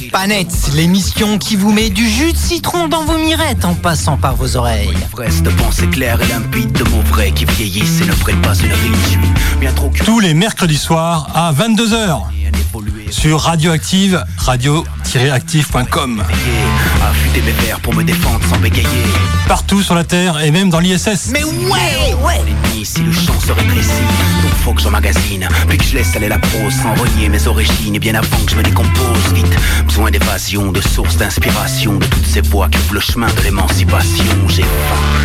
[0.00, 4.16] pas net, l'émission qui vous met du jus de citron dans vos mirettes en passant
[4.16, 4.96] par vos oreilles.
[5.14, 8.54] Reste de pensée claire et limpide de mots vrais qui vieillissent et ne prennent pas
[8.54, 9.18] une suis
[9.60, 12.41] bien trop Tous les mercredis soirs à 22h d'évoluer.
[13.12, 16.22] Sur Radioactive, radio-active.com.
[17.82, 18.88] Pour me défendre sans bégayer.
[19.46, 21.30] Partout sur la Terre et même dans l'ISS.
[21.32, 22.40] Mais ouais, ouais
[22.84, 24.02] si le champ se rétrécit,
[24.42, 25.46] donc faut que j'emmagasine.
[25.68, 27.94] Puis que je laisse aller la prose sans renier mes origines.
[27.94, 29.56] Et bien avant que je me décompose vite.
[29.86, 34.24] Besoin d'évasion, de source d'inspiration, de toutes ces voies qui ouvrent le chemin de l'émancipation.
[34.48, 35.22] J'ai faim.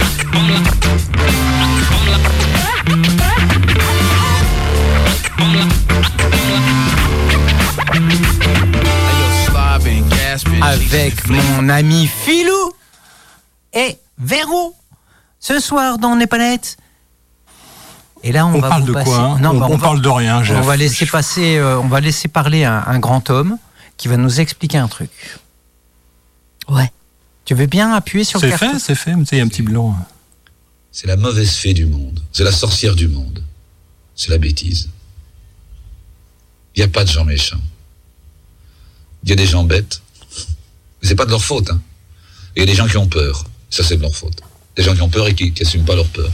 [10.62, 12.74] Avec mon ami Philou
[13.74, 14.76] et Véro.
[15.40, 16.78] Ce soir dans pas net.
[18.24, 19.78] Et là, on, On va parle vous de passer- quoi hein Non, on, bah, on
[19.78, 23.00] va- parle de rien, On va laisser passer, euh, on va laisser parler un, un
[23.00, 23.58] grand homme
[23.96, 25.12] qui va nous expliquer un truc.
[26.68, 26.92] Ouais.
[27.46, 29.16] Tu veux bien appuyer sur le C'est fait, c'est fait.
[29.16, 29.96] mais tu sais, Il y a un petit blanc.
[30.92, 32.22] C'est la mauvaise fée du monde.
[32.34, 33.44] C'est la sorcière du monde.
[34.16, 34.90] C'est la bêtise.
[36.76, 37.62] Il n'y a pas de gens méchants.
[39.24, 40.02] Il y a des gens bêtes.
[41.02, 41.70] Mais c'est pas de leur faute.
[41.70, 41.82] Hein.
[42.56, 43.46] Il y a des gens qui ont peur.
[43.70, 44.42] Ça, c'est de leur faute.
[44.76, 46.32] Des gens qui ont peur et qui n'assument pas leur peur.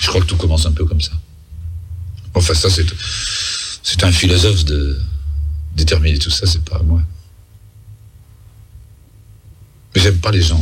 [0.00, 1.12] Je crois que tout commence un peu comme ça.
[2.34, 2.86] Enfin, ça, c'est,
[3.82, 5.00] c'est un philosophe de
[5.74, 7.02] déterminer tout ça, c'est pas à moi.
[9.94, 10.60] Mais j'aime pas les gens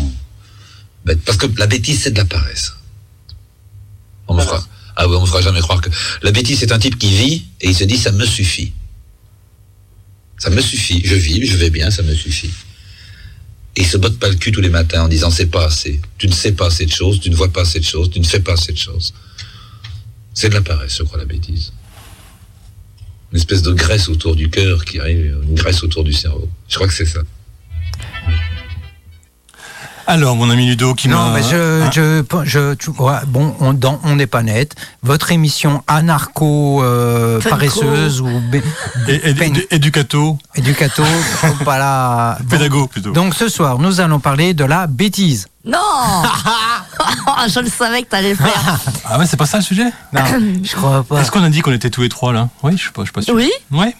[1.04, 1.22] bêtes.
[1.24, 2.72] Parce que la bêtise, c'est de la paresse.
[4.28, 4.64] On me fera,
[4.96, 5.90] ah ouais, on me fera jamais croire que
[6.22, 8.72] la bêtise, c'est un type qui vit et il se dit ça me suffit.
[10.38, 11.02] Ça me suffit.
[11.04, 12.50] Je vis, je vais bien, ça me suffit.
[13.76, 16.00] Et il se botte pas le cul tous les matins en disant c'est pas assez.
[16.18, 18.20] Tu ne sais pas assez de choses, tu ne vois pas assez de choses, tu
[18.20, 19.12] ne fais pas assez de choses.
[20.32, 21.72] C'est de la paresse, je crois, la bêtise.
[23.32, 26.48] Une espèce de graisse autour du cœur qui arrive, une graisse autour du cerveau.
[26.68, 27.20] Je crois que c'est ça.
[30.08, 31.34] Alors, mon ami Ludo qui Non, m'a.
[31.34, 34.74] mais je, Hein je, je, tu vois, bon, on n'est pas net.
[35.02, 37.40] Votre émission anarcho euh,
[38.20, 38.62] ou bé-
[39.08, 41.02] Et- et- Pen- Éducato, éducato,
[41.64, 43.10] pas pédago plutôt.
[43.10, 45.46] Donc ce soir, nous allons parler de la bêtise.
[45.64, 45.78] Non
[47.48, 48.78] Je le savais que t'allais le faire.
[49.08, 49.86] Ah ouais, c'est pas ça le sujet?
[50.12, 50.20] Non,
[50.62, 51.20] je crois pas.
[51.20, 52.48] Est-ce qu'on a dit qu'on était tous les trois là?
[52.62, 53.34] Oui, je sais pas, je suis pas sûr.
[53.34, 53.94] Oui Ouais.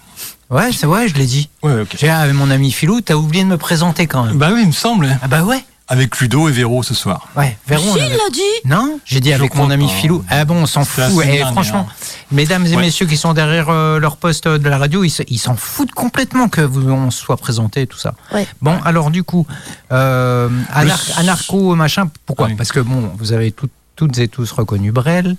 [0.50, 1.48] Ouais, c'est vrai, je l'ai dit.
[1.64, 1.96] Ouais, ok.
[1.98, 4.36] J'ai avec mon ami Philou, t'as oublié de me présenter quand même.
[4.38, 5.16] Bah oui, il me semble.
[5.22, 7.28] Ah bah ouais, Avec Ludo et Véro ce soir.
[7.36, 7.56] ouais.
[7.68, 9.92] Véron, Si, on il avait- l'a dit Non, j'ai dit Je avec mon ami pas.
[9.92, 10.24] Philou.
[10.28, 11.04] Ah bon, on s'en fout.
[11.22, 11.52] Et dernière.
[11.52, 11.86] franchement,
[12.32, 12.82] mesdames et Ouais.
[12.82, 15.92] messieurs qui sont derrière euh, leur poste de la radio, ils se- ils s'en foutent
[15.92, 18.14] complètement que vous on soit présenté et tout ça.
[18.32, 18.48] Ouais.
[18.60, 19.46] Bon, alors du coup,
[19.92, 22.48] euh, anar- Le- anarcho machin, pourquoi.
[22.58, 25.36] Parce que bon, vous avez tout- toutes et tous reconnu Brel,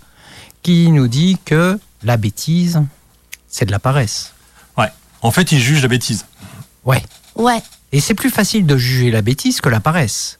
[0.63, 2.81] qui nous dit que la bêtise,
[3.49, 4.31] c'est de la paresse.
[4.77, 4.91] Ouais.
[5.21, 6.25] En fait, il juge la bêtise.
[6.85, 7.03] Ouais.
[7.35, 7.61] Ouais.
[7.91, 10.39] Et c'est plus facile de juger la bêtise que la paresse.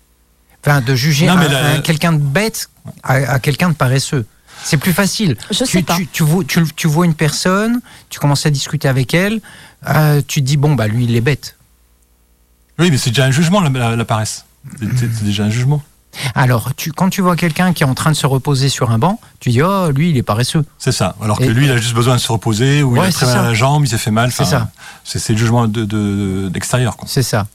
[0.65, 2.69] Enfin, de juger Non, un- mais la- un- quelqu'un de bête
[3.03, 4.25] à, à quelqu'un de paresseux.
[4.63, 5.37] C'est plus facile.
[5.51, 5.95] Je tu, sais pas.
[5.95, 9.39] Tu, tu vois, tu- tu vois une personne, tu commences à discuter avec elle,
[9.87, 11.55] euh, tu te dis, bon, bah lui, il est bête.
[12.79, 14.45] Oui, mais c'est déjà un jugement la, la- la paresse.
[14.79, 15.81] C'est déjà un jugement.
[16.35, 18.97] Alors, tu, quand tu vois quelqu'un qui est en train de se reposer sur un
[18.97, 20.63] banc, tu dis, oh, lui, il est paresseux.
[20.77, 21.15] C'est ça.
[21.21, 23.11] Alors que Et- lui, il a juste besoin de se reposer, ou il Ouais, a
[23.11, 24.31] c'est très mal à la jambe, il s'est fait mal.
[24.31, 24.69] C'est ça.
[25.03, 26.97] C'est le jugement de- de- d'extérieur.
[26.97, 27.07] quoi.
[27.09, 27.47] C'est ça.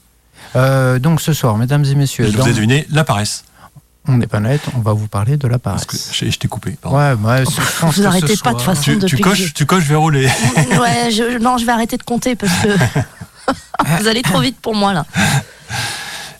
[0.55, 3.43] Euh, donc, ce soir, mesdames et messieurs, je vous ai deviné la paresse.
[4.07, 6.09] on n'est pas net, on va vous parler de la Parce que paresse.
[6.13, 6.71] je, t'ai coupé.
[6.81, 6.97] pardon.
[6.97, 9.53] Ouais, ouais, je pense Vous que arrêtez ce pas de façon Tu, tu que coches,
[9.53, 10.25] tu coches Véro les.
[10.27, 12.67] Ouais, je, non, je vais arrêter de compter parce que
[14.01, 15.05] vous allez trop vite pour moi là.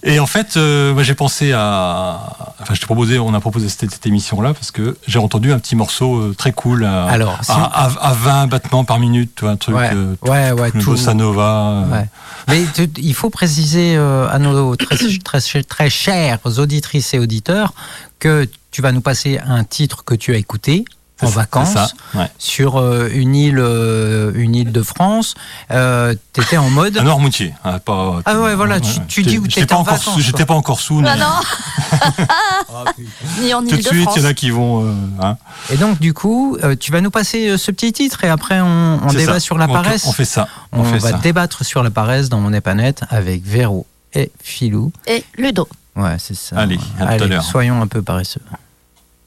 [0.06, 2.20] Et en fait, euh, moi j'ai pensé à.
[2.62, 5.60] Enfin, je t'ai proposé, on a proposé cette, cette émission-là parce que j'ai entendu un
[5.60, 9.42] petit morceau euh, très cool à, Alors, si- à, à- à 20 battements par minute,
[9.44, 9.76] un truc.
[9.76, 10.96] Ouais, euh, ouais, ouais, tout.
[11.14, 11.84] nova.
[11.86, 12.08] euh, Ouais.
[12.50, 17.74] Mais tu- il faut préciser à nos très, très, très chères auditrices et auditeurs
[18.20, 20.84] que tu vas nous passer un titre que tu as écouté
[21.26, 22.30] en vacances c'est ça, ouais.
[22.38, 25.36] sur euh, une île, euh, une île de France.
[25.72, 26.98] Euh, tu étais en mode.
[26.98, 27.54] À Noirmoutier.
[27.64, 30.54] hein, pas, Ah ouais, voilà, tu- tu dis où t'étais en encore vacances, J'étais pas
[30.54, 31.02] encore sous.
[31.06, 32.86] Ah mais non
[33.42, 34.86] Ni en Tout de suite, il y en a qui vont.
[34.86, 35.38] euh, hein.
[35.72, 39.00] Et donc, du coup, euh, tu vas nous passer ce petit titre et après, on,
[39.12, 39.40] débat ça.
[39.40, 40.06] sur la paresse.
[40.08, 40.48] On fait ça.
[40.72, 41.18] On, On fait va ça.
[41.18, 44.92] débattre sur la paresse dans Mon Épanette avec Véro et Philou.
[45.08, 45.68] Et Ludo.
[45.96, 46.58] Ouais, c'est ça.
[46.58, 47.44] Allez, à tout à l'heure.
[47.44, 48.42] soyons un peu paresseux.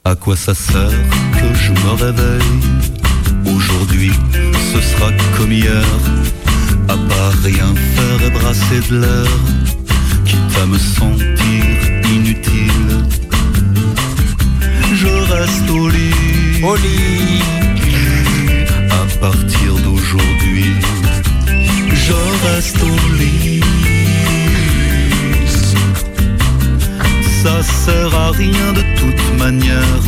[0.09, 0.89] À quoi ça sert
[1.33, 4.13] que je me réveille Aujourd'hui,
[4.71, 5.83] ce sera comme hier.
[6.87, 9.31] À part rien faire et brasser de l'air,
[10.23, 11.65] quitte à me sentir
[12.09, 12.91] inutile.
[14.93, 16.63] Je reste au lit.
[16.63, 17.41] Oli
[18.89, 20.71] À partir d'aujourd'hui,
[27.63, 30.01] sert à rien de toute manière.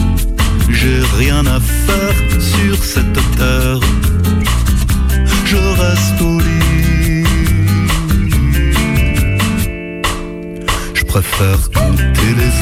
[0.69, 3.79] J'ai rien à faire sur cette terre.
[5.45, 7.23] Je reste au lit.
[10.93, 12.53] Je préfère compter les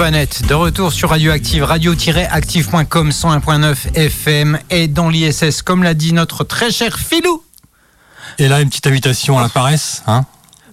[0.00, 6.70] De retour sur Radioactive, radio-active.com 101.9 FM et dans l'ISS, comme l'a dit notre très
[6.70, 7.42] cher Philou.
[8.38, 10.02] Et là, une petite invitation à la paresse.
[10.06, 10.24] Hein?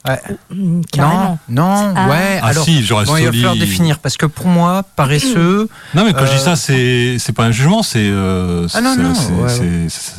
[0.08, 0.22] Ouais.
[0.50, 0.82] Mm.
[0.98, 2.08] Non, non, Ah.
[2.08, 2.40] ouais.
[2.42, 5.68] Ah alors, si, je reste bon, il va falloir définir parce que pour moi, paresseux.
[5.94, 7.98] non, mais quand je Euh, dis ça, c'est c'est pas un jugement, c'est.
[8.00, 9.88] euh, Ah non, c'est- non, c'est- ouais, c'est- ouais.
[9.90, 10.12] c'est-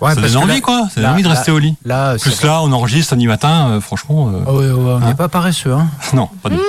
[0.00, 0.82] Ouais, ça parce donne que envie, là- quoi.
[0.88, 1.74] Ça donne là- envie de rester là- au lit.
[1.84, 4.28] Là, c'est- Plus là, on enregistre samedi matin, euh, franchement.
[4.32, 5.88] euh, Oh, ouais, ouais, on Hein n'est pas paresseux, hein.
[6.14, 6.62] non, pas du tout.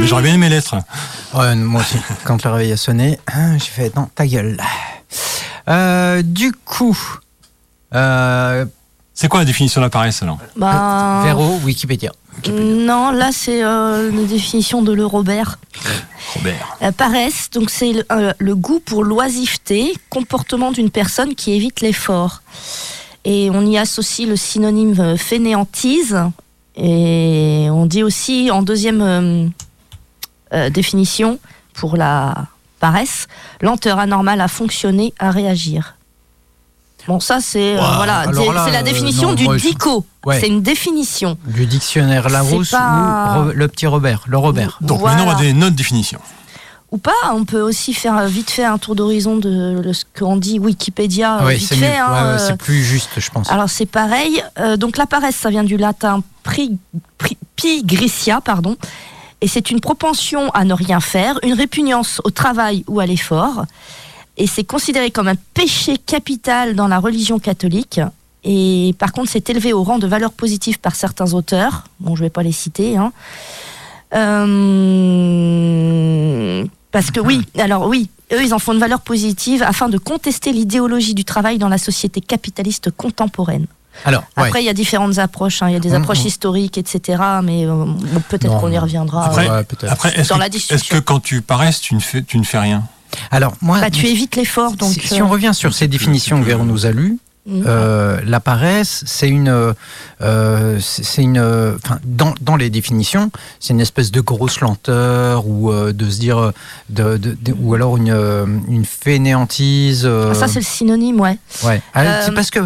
[0.00, 0.76] Mais j'aurais bien aimé l'être.
[1.34, 1.98] Ouais, moi aussi.
[2.24, 4.56] Quand le réveil a sonné, hein, j'ai fait non, ta gueule.
[5.68, 6.98] Euh, du coup,
[7.94, 8.64] euh,
[9.14, 12.12] C'est quoi la définition de la paresse alors Bah, Véro, Wikipédia.
[12.48, 15.58] non, là c'est euh, la définition de le Robert.
[16.34, 16.76] Robert.
[16.80, 21.80] La paresse, donc c'est le, euh, le goût pour l'oisiveté, comportement d'une personne qui évite
[21.82, 22.42] l'effort.
[23.26, 26.16] Et on y associe le synonyme euh, fainéantise.
[26.76, 29.50] Et on dit aussi en deuxième
[30.52, 31.38] euh, définition
[31.74, 32.46] pour la
[32.78, 33.26] paresse,
[33.60, 35.94] lenteur anormale à fonctionner, à réagir.
[37.08, 40.04] Bon, ça c'est euh, voilà, c'est la euh, définition non, du dico.
[40.24, 40.38] Ouais.
[40.38, 41.38] C'est une définition.
[41.46, 44.76] Du dictionnaire Larousse pas- ou le petit Robert, le Robert.
[44.82, 45.16] Donc Voilà.
[45.16, 46.20] maintenant, on va donner notre définition.
[46.92, 50.36] Ou pas, on peut aussi faire vite fait un tour d'horizon de le- ce qu'on
[50.36, 51.42] dit Wikipédia.
[51.44, 53.48] Ouais, vite c'est fait, hein, Ouais, ouais, euh, c'est plus juste, je pense.
[53.50, 54.42] alors c'est pareil.
[54.58, 56.76] Euh, donc la paresse, ça vient du latin pri,
[57.18, 58.76] pri- pigritia, pardon.
[59.40, 63.64] Et c'est une propension à ne rien faire, une répugnance au travail ou à l'effort.
[64.36, 68.00] Et c'est considéré comme un péché capital dans la religion catholique.
[68.42, 71.84] et par contre c'est élevé au rang de valeur positive par certains auteurs.
[72.00, 72.96] Bon, je vais pas les citer.
[72.96, 73.12] Hein.
[74.14, 75.00] Euh,
[76.90, 80.52] parce que oui, alors oui, eux ils en font une valeur positive afin de contester
[80.52, 83.66] l'idéologie du travail dans la société capitaliste contemporaine.
[84.04, 84.44] Alors, ouais.
[84.46, 85.62] Après, il y a différentes approches.
[85.62, 85.68] hein.
[85.68, 85.96] Il y a des Mhm.
[86.02, 87.22] approches historiques, etc.
[87.42, 87.84] Mais euh,
[88.28, 89.26] peut-être qu'on y reviendra.
[89.26, 89.92] Après, ouais, peut-être.
[89.92, 90.96] après est-ce Dans que, la est-ce discussion.
[90.96, 92.84] que quand tu paresses, tu ne fais, tu ne fais rien?
[93.30, 94.92] Alors, moi, Bah, tu évites l'effort, donc.
[94.92, 97.62] si, si on euh, revient sur ces définitions que nous a lues, mm.
[97.66, 99.48] euh, la paresse, c'est une,
[100.22, 105.46] euh, c'est une, euh, enfin, dans, dans les définitions, c'est une espèce de grosse lenteur
[105.48, 106.52] ou euh, de se dire, euh,
[106.88, 110.02] de, de- de- ou alors une, euh, une fainéantise.
[110.04, 111.36] euh, Ah, Ça, c'est le synonyme, ouais.
[111.64, 111.82] Ouais.
[111.94, 112.60] Ah, Euh, C'est parce que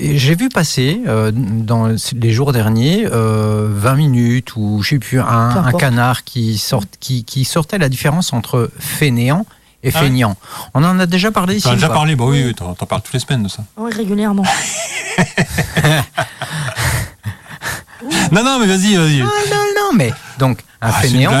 [0.00, 5.20] j'ai vu passer euh, dans les jours derniers euh, 20 minutes ou je sais plus
[5.20, 9.46] un, canard qui, sort, qui, qui sortait la différence entre fainéant
[9.82, 10.36] et Ah ouais feignant.
[10.74, 11.62] On en a déjà parlé ici.
[11.62, 13.64] Tu en ou déjà parlé Bah oui, oui, t'en parles toutes les semaines de ça.
[13.76, 14.44] Oui, régulièrement.
[18.30, 19.22] Non, non, mais vas-y, vas-y.
[19.22, 21.32] Ah, non, non, mais donc un Ah, fainéant,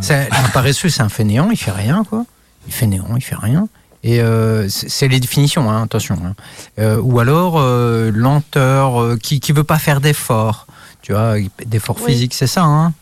[0.00, 2.24] c'est- un paresseux, c'est un fainéant, il fait rien quoi.
[2.66, 3.68] Il fait néant, il fait rien.
[4.02, 6.16] Et euh, c'est les définitions, hein, attention.
[6.24, 6.34] hein.
[6.78, 10.66] Euh, ou alors euh, lenteur, euh, qui qui veut pas faire d'efforts,
[11.02, 11.34] tu vois,
[11.66, 12.12] d'efforts Oui.
[12.12, 12.62] physiques, c'est ça.
[12.64, 12.94] Hein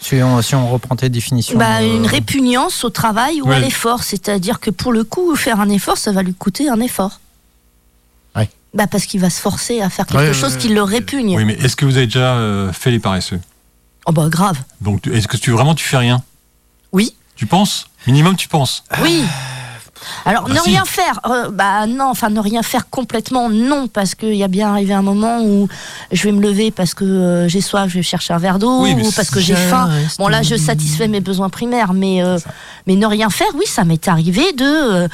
[0.00, 1.58] si, on, si on reprend tes définitions.
[1.58, 4.02] Bah, euh, une répugnance au travail ou à l'effort.
[4.04, 7.20] C'est-à-dire que pour le coup, faire un effort, ça va lui coûter un effort.
[8.34, 8.48] Ouais.
[8.72, 11.36] Bah, parce qu'il va se forcer à faire quelque Ouais, chose qui le répugne.
[11.36, 13.40] Oui, mais est-ce que vous avez déjà euh, fait les paresseux?
[14.06, 14.58] Oh, bah, grave.
[14.80, 16.22] Donc, est-ce que tu vraiment tu fais rien?
[16.92, 17.14] Oui.
[17.34, 17.88] Tu penses?
[18.06, 18.84] Minimum, tu penses?
[19.02, 19.24] Oui.
[20.24, 20.70] Alors, bah ne si.
[20.70, 24.48] rien faire, euh, bah non, enfin ne rien faire complètement, non, parce qu'il y a
[24.48, 25.68] bien arrivé un moment où
[26.12, 28.82] je vais me lever parce que euh, j'ai soif, je vais chercher un verre d'eau,
[28.82, 29.88] Oui, ou parce que j'ai faim.
[30.18, 32.38] Bon là, je satisfais mes besoins primaires, mais euh,
[32.86, 35.08] mais ne rien faire, oui, ça m'est arrivé de euh,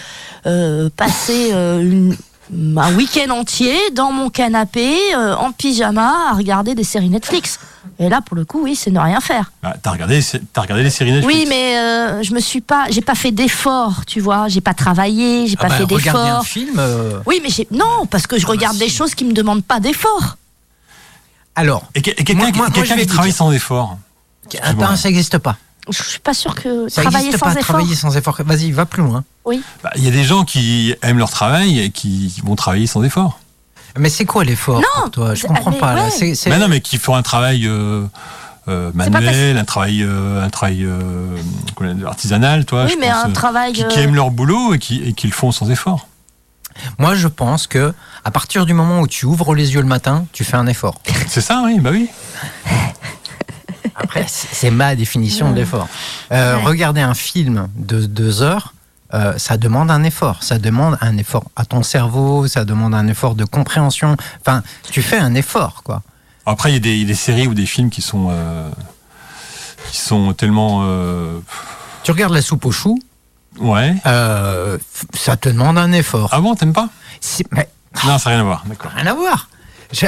[0.47, 2.17] euh, passer une-
[2.55, 7.59] un week-end entier dans mon canapé euh, en pyjama à regarder des séries Netflix.
[7.99, 9.53] Et là, pour le coup, oui, c'est ne rien faire.
[9.63, 10.21] Ah, T'as regardé,
[10.55, 11.35] as regardé les séries Netflix?
[11.35, 14.75] Oui, mais euh, je me suis pas, j'ai pas fait d'effort, tu vois, j'ai pas
[14.75, 16.47] travaillé, j'ai ah pas bah, fait regarder un d'effort.
[16.47, 16.75] film.
[16.79, 19.81] euh, Oui, mais j'ai non, parce que je regarde des choses qui me demandent pas
[19.81, 20.37] d'effort.
[21.55, 22.59] Alors, Et, que- et quelqu'un qui
[23.07, 23.35] travaille dire.
[23.35, 23.99] sans effort.
[24.63, 25.57] attends, ça n'existe pas.
[25.91, 27.63] Je suis pas sûre que Ça travailler sans pas, effort.
[27.63, 28.39] travailler sans effort.
[28.45, 29.25] Vas-y, va plus loin.
[29.45, 33.03] Bah, Il y a des gens qui aiment leur travail et qui vont travailler sans
[33.03, 33.39] effort.
[33.99, 35.35] Mais c'est quoi l'effort Non, pour toi?
[35.35, 35.95] Je comprends mais pas.
[35.95, 36.09] là.
[36.09, 36.35] ouais.
[36.47, 38.05] Mais non, mais qui font un travail euh,
[38.69, 41.37] euh, manuel, un travail, euh, un travail euh,
[42.07, 42.85] artisanal, toi.
[42.87, 43.73] Oui, je mais pense, un euh, travail.
[43.75, 46.09] qui, qui aiment leur boulot et qui, et qui le font sans effort.
[46.99, 47.93] Moi, je pense que
[48.25, 50.95] à partir du moment où tu ouvres les yeux le matin, tu fais un effort.
[51.29, 52.09] C'est ça, oui, bah oui.
[53.95, 55.87] Après, c'est ma définition de l'effort.
[56.33, 56.63] Euh, Ouais.
[56.65, 58.73] Regarder un film de deux heures,
[59.15, 60.43] euh, ça demande un effort.
[60.43, 64.17] Ça demande un effort à ton cerveau, ça demande un effort de compréhension.
[64.41, 66.03] Enfin, tu fais un effort, quoi.
[66.47, 68.29] Après, il y, a des- il y a des séries ou des films qui sont,
[68.31, 68.69] euh,
[69.91, 70.81] qui sont tellement.
[70.85, 71.39] euh,
[72.03, 72.99] Tu regardes la soupe aux choux,
[73.61, 73.95] ouais.
[74.07, 74.77] euh,
[75.15, 76.31] ça te demande un effort.
[76.33, 76.89] Ah bon, t'aimes pas?
[77.53, 77.69] Mais
[78.07, 78.91] Non, ça n'a rien à voir, d'accord.
[78.97, 79.49] rien à voir.
[79.93, 80.07] Je-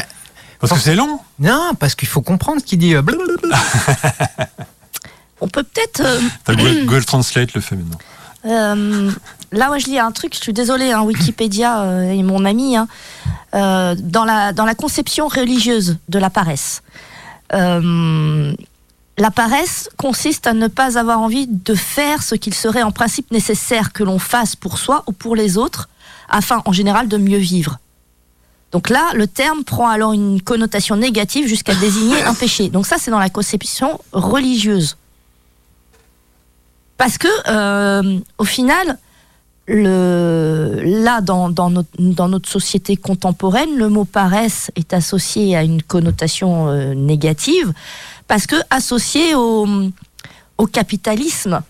[0.59, 1.21] Parce que c'est long?
[1.39, 2.95] Non, parce qu'il faut comprendre ce qu'il dit.
[2.95, 3.57] blablabla.
[5.41, 6.01] On peut peut-être.
[6.01, 7.99] euh, Google Translate le fait maintenant.
[8.47, 9.11] Euh,
[9.53, 10.35] là, moi, je lis un truc.
[10.35, 10.93] Je suis désolée.
[10.93, 12.77] Hein, Wikipédia euh, est mon ami.
[12.77, 12.89] hein,
[13.55, 16.83] euh, dans la conception religieuse de la paresse.
[19.17, 23.31] La paresse consiste à ne pas avoir envie de faire ce qu'il serait en principe
[23.31, 25.89] nécessaire que l'on fasse pour soi ou pour les autres,
[26.29, 27.79] afin en général de mieux vivre.
[28.73, 32.71] Donc là, le terme prend alors une connotation négative jusqu'à désigner un péché.
[32.71, 34.97] Donc ça, c'est dans la conception religieuse.
[36.97, 38.99] Parce que, euh, au final,
[39.67, 47.73] là, dans, notre, société contemporaine, le mot paresse est associé à une connotation euh, négative,
[48.29, 49.67] parce que associé au,
[50.59, 51.63] au capitalisme.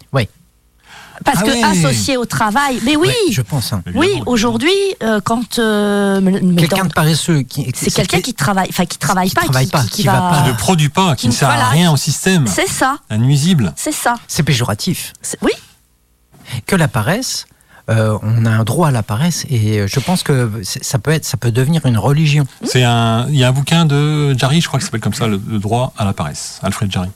[1.25, 2.79] Parce Ah que associé au travail.
[2.85, 3.73] Mais oui, Ouais, je pense.
[3.73, 3.83] hein.
[3.95, 4.71] oui, aujourd'hui,
[5.03, 5.59] euh, quand.
[5.59, 6.21] euh,
[6.57, 7.67] Quelqu'un de paresseux qui.
[7.75, 10.07] c'est quelqu'un qui travaille, enfin qui travaille qui pas, travaille qui, pas, qui- qui qui
[10.07, 10.43] va va.
[10.43, 12.47] Qui ne produit pas, qui ne sert à rien au système.
[12.47, 13.73] C'est ça, Un nuisible.
[13.77, 14.15] c'est ça.
[14.29, 15.13] C'est péjoratif.
[15.43, 15.53] Oui,
[16.67, 17.47] que la paresse,
[17.91, 21.25] euh, on a un droit à la paresse et je pense que ça peut être,
[21.25, 22.47] ça peut devenir une religion.
[22.65, 25.15] C'est un, il y a un bouquin de Jarry, je crois que ça s'appelle comme
[25.15, 26.61] ça, le, le droit à la paresse.
[26.63, 27.11] Alfred Jarry.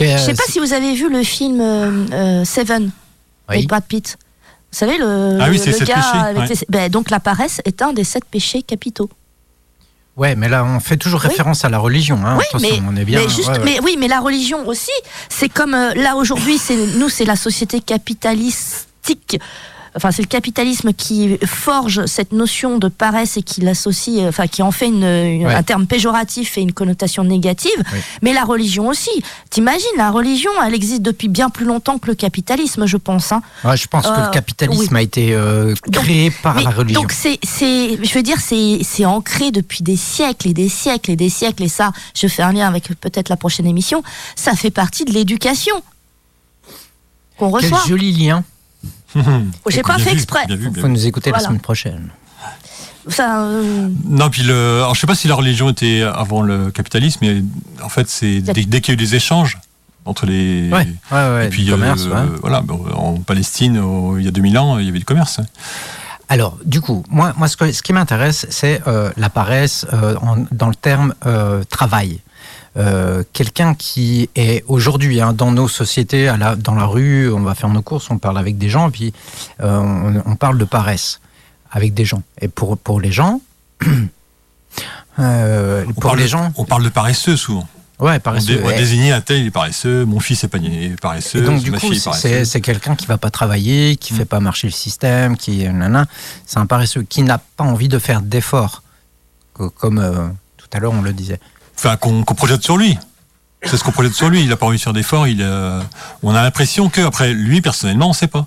[0.00, 2.90] Est- je sais pas si vous avez vu le film euh, euh, Seven Oui.
[3.48, 4.16] avec Brad Pitt.
[4.72, 6.48] Vous savez le, Ah oui, le- gars péchés, avec ouais.
[6.48, 9.08] les- ben, donc la paresse est un des sept péchés capitaux.
[10.16, 11.28] Ouais, mais là on fait toujours Oui.
[11.28, 12.18] référence à la religion.
[12.24, 12.36] Hein.
[12.38, 13.20] Oui, Attention, mais, on est bien.
[13.20, 13.64] mais juste, ouais, ouais.
[13.64, 14.90] mais oui, mais la religion aussi,
[15.28, 19.38] c'est comme euh, là aujourd'hui, c'est nous, c'est la société capitalistique
[19.96, 24.62] enfin c'est le capitalisme qui forge cette notion de paresse et qui l'associe, enfin qui
[24.62, 25.54] en fait une, une- Ouais.
[25.54, 27.70] un terme péjoratif et une connotation négative.
[27.92, 27.98] Oui.
[28.22, 29.10] Mais la religion aussi.
[29.50, 33.30] T'imagines, la religion, elle existe depuis bien plus longtemps que le capitalisme, je pense.
[33.32, 33.42] hein.
[33.64, 34.98] Ouais, je pense que Euh, le capitalisme oui.
[34.98, 37.00] a été euh, Donc- créé par Mais la religion.
[37.02, 41.10] Donc c'est, c'est, je veux dire, c'est, c'est ancré depuis des siècles et des siècles
[41.12, 41.62] et des siècles.
[41.64, 44.02] Et ça, je fais un lien avec peut-être la prochaine émission.
[44.36, 45.76] Ça fait partie de l'éducation
[47.38, 47.88] qu'on Quel reçoit.
[47.88, 48.44] joli lien.
[49.68, 50.46] J'ai pas fait vu, exprès.
[50.46, 51.42] bien vu, Il bien faut nous écouter Voilà.
[51.42, 52.08] la semaine prochaine.
[53.08, 56.70] Ça, euh, Non, puis le, alors je sais pas si la religion était avant le
[56.70, 57.42] capitalisme, mais
[57.82, 59.58] en fait, c'est dès, dès qu'il y a eu des échanges
[60.06, 60.70] entre les.
[60.72, 61.46] Ouais, ouais, ouais.
[61.46, 62.38] et puis, du commerce, euh, ouais.
[62.40, 62.62] voilà,
[62.94, 65.40] en Palestine, au- il y a 2000 ans, il y avait du commerce.
[66.30, 70.16] Alors, du coup, moi, moi ce, que- ce qui m'intéresse, c'est euh, la paresse euh,
[70.22, 72.20] en- dans le terme euh, travail.
[72.76, 77.40] Euh, Quelqu'un qui est aujourd'hui hein, dans nos sociétés, à la, dans la rue, on
[77.40, 79.12] va faire nos courses, on parle avec des gens, et puis
[79.60, 81.20] euh, on, on parle de paresse
[81.70, 82.22] avec des gens.
[82.40, 83.40] Et pour, pour les gens,
[85.18, 87.68] euh, On pour parle les de- gens, On parle de paresseux souvent.
[88.00, 88.56] ouais, On, paresseux.
[88.56, 88.68] dé- on
[89.12, 91.78] un tel, il est paresseux, mon fils est pas- est Et paresseux, donc du ma
[91.78, 92.00] coup, fille est
[92.44, 94.16] c'est quelqu'un qui va pas travailler, qui Mm.
[94.16, 96.06] fait pas marcher le système, qui nana,
[96.46, 98.82] c'est un paresseux qui n'a pas envie de faire d'efforts,
[99.52, 100.26] Co- comme euh,
[100.56, 101.38] tout à l'heure on le disait.
[101.76, 102.98] Enfin, qu'on projette sur lui.
[103.64, 104.42] C'est ce qu'on projette sur lui.
[104.42, 105.26] Il a pas envie de faire d'efforts.
[105.26, 105.80] Il, euh,
[106.22, 108.46] on a l'impression que après lui personnellement, on sait pas.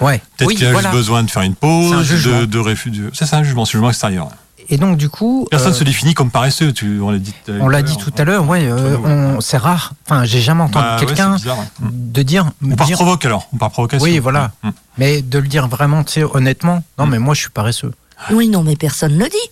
[0.00, 0.18] Ouais.
[0.36, 0.88] Peut-être Oui, qu'il a voilà.
[0.88, 3.70] juste besoin de faire une pause, de, de réfu- de- C'est ça, un jugement, c'est
[3.70, 4.28] un jugement extérieur.
[4.72, 6.72] Et donc du coup, Personne euh, se définit comme paresseux.
[6.72, 7.34] Tu, on l'a dit.
[7.44, 7.88] tout à on l'a l'heure.
[7.90, 9.92] dit tout à l'heure, ouais, euh, c'est rare.
[10.06, 11.38] Enfin, j'ai jamais entendu Bah, quelqu'un ouais.
[11.80, 11.88] Mm.
[12.12, 13.48] de dire, On part dire- provoque alors.
[13.52, 14.04] On part provocation.
[14.04, 14.52] Oui, voilà.
[14.62, 14.70] Mm.
[14.98, 16.84] mais de le dire vraiment, tu sais, honnêtement.
[16.98, 17.10] Non, Mm.
[17.10, 17.92] mais moi je suis paresseux.
[18.30, 19.50] oui, non, mais personne ne le dit.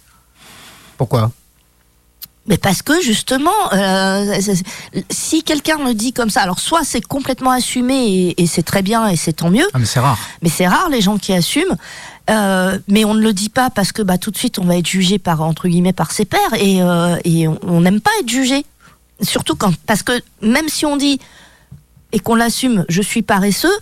[0.96, 1.30] Pourquoi?
[2.48, 4.38] Mais parce que justement, euh,
[5.10, 7.94] si quelqu'un le dit comme ça, alors soit c'est complètement assumé
[8.36, 10.18] et, et c'est très bien et c'est tant mieux, Ah, mais c'est rare.
[10.42, 11.76] mais c'est rare les gens qui assument.
[12.30, 14.76] Euh, mais on ne le dit pas parce que bah, tout de suite on va
[14.76, 18.10] être jugé par entre guillemets par ses pairs et, euh, et on- on n'aime pas
[18.20, 18.64] être jugé.
[19.22, 21.18] Surtout quand parce que même si on dit
[22.12, 23.72] et qu'on l'assume, je suis paresseux,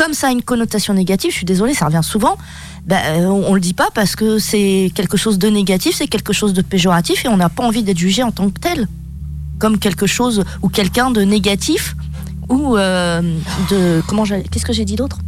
[0.00, 2.38] comme ça a une connotation négative, je suis désolée, ça revient souvent.
[2.86, 6.06] bah, euh, on, on le dit pas parce que c'est quelque chose de négatif, c'est
[6.06, 8.88] quelque chose de péjoratif et on n'a pas envie d'être jugé en tant que tel,
[9.58, 11.96] comme quelque chose ou quelqu'un de négatif
[12.48, 13.20] ou euh,
[13.70, 15.18] de comment qu'est-ce que j'ai dit d'autre?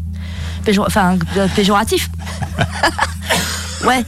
[0.87, 1.19] Enfin
[1.55, 2.09] péjoratif.
[3.87, 4.05] ouais.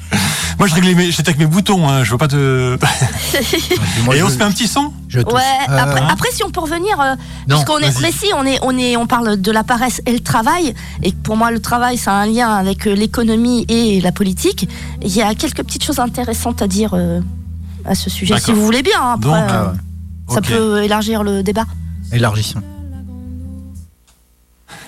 [0.59, 1.89] Moi, je réglais mes, j'étais avec mes boutons.
[1.89, 2.77] Hein, je veux pas te.
[4.15, 4.93] Et on se fait un petit son.
[5.09, 5.19] je.
[5.21, 7.15] Ouais, Euh, après, après, si on peut revenir, euh,
[7.49, 10.13] Non, puisqu'on est, mais si on est, on est, on parle de la paresse et
[10.13, 14.01] le travail, et pour moi le travail ça a un lien avec euh, l'économie et
[14.01, 14.69] la politique.
[15.03, 17.21] Il y a quelques petites choses intéressantes à dire euh,
[17.85, 19.01] à ce sujet, si vous voulez bien.
[19.01, 19.73] hein, Après, Donc, euh,
[20.29, 21.67] ah ça peut élargir le débat.
[22.13, 22.63] Élargissons.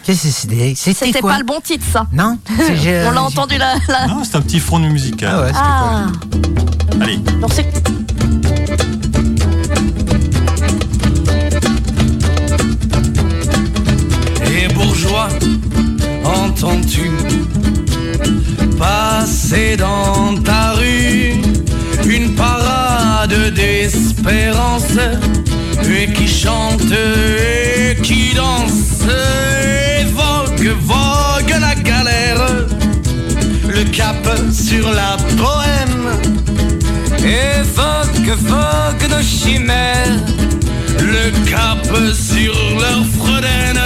[0.07, 2.07] Qu'est-ce que c'était C'était C'était quoi pas le bon titre, ça.
[2.13, 2.39] Non
[3.09, 3.75] On l'a entendu là.
[4.07, 5.35] Non, c'est un petit front musical.
[5.35, 6.07] Ah ouais, Ah,
[7.03, 7.17] Allez.
[7.17, 7.67] donc c'est
[14.47, 15.29] et bourgeois,
[16.25, 17.11] entends-tu
[18.79, 21.35] passer dans ta rue
[22.07, 24.85] une parade d'espérance
[25.91, 29.07] et qui chante et qui danse?
[30.67, 32.47] Et vogue, vogue la galère,
[33.69, 34.17] le cap
[34.53, 36.09] sur la poème
[37.23, 40.19] évoque, vogue nos chimères
[40.99, 43.81] le cap sur leur fredaine.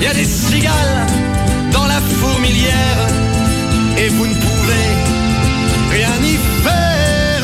[0.00, 1.06] Y a des cigales
[1.72, 3.00] dans la fourmilière
[3.96, 4.88] et vous ne pouvez
[5.90, 7.42] rien y faire.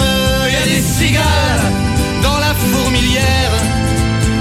[0.53, 1.73] Y a des cigales
[2.23, 3.55] dans la fourmilière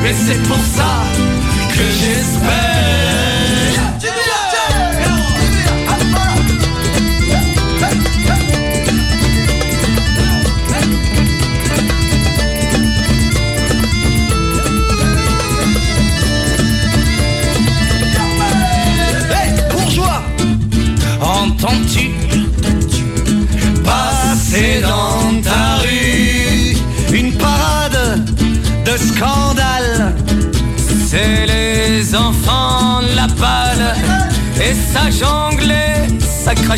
[0.05, 1.22] et c'est pour ça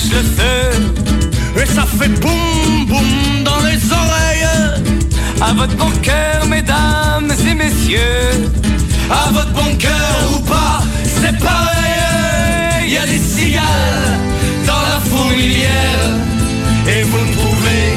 [0.04, 4.84] le feu et ça fait boum boum dans les oreilles.
[5.42, 8.52] À votre bon cœur, mesdames et messieurs.
[9.10, 12.92] À votre bon cœur ou pas, c'est pareil.
[12.92, 14.20] Y a des cigales
[14.68, 16.10] dans la fourmilière
[16.90, 17.88] et vous ne pouvez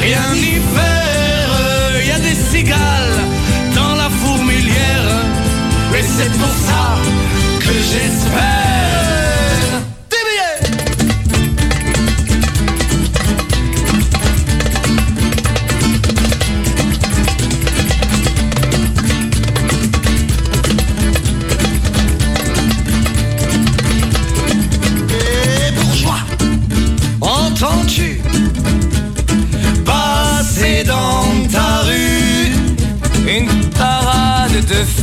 [0.00, 2.06] rien y faire.
[2.06, 3.20] Y a des cigales
[3.74, 5.24] dans la fourmilière
[5.92, 6.98] et c'est pour ça
[7.58, 9.09] que j'espère.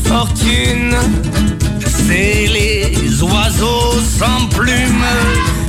[0.05, 0.95] Fortune.
[1.85, 5.05] C'est les oiseaux sans plumes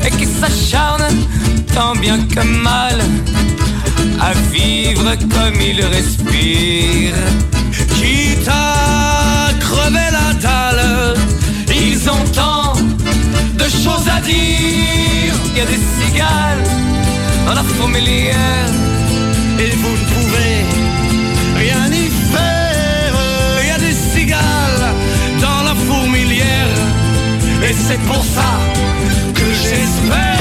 [0.07, 1.27] et qui s'acharnent
[1.75, 2.99] tant bien que mal
[4.21, 7.15] à vivre comme ils respirent.
[7.97, 11.17] Quitte à crever la dalle,
[11.71, 12.75] ils ont tant
[13.55, 15.35] de choses à dire.
[15.53, 16.65] Il y a des cigales
[17.47, 18.73] dans la fourmilière
[19.59, 20.78] et vous ne pouvez
[27.87, 28.51] c'est pour ça
[29.35, 30.39] que j'espère.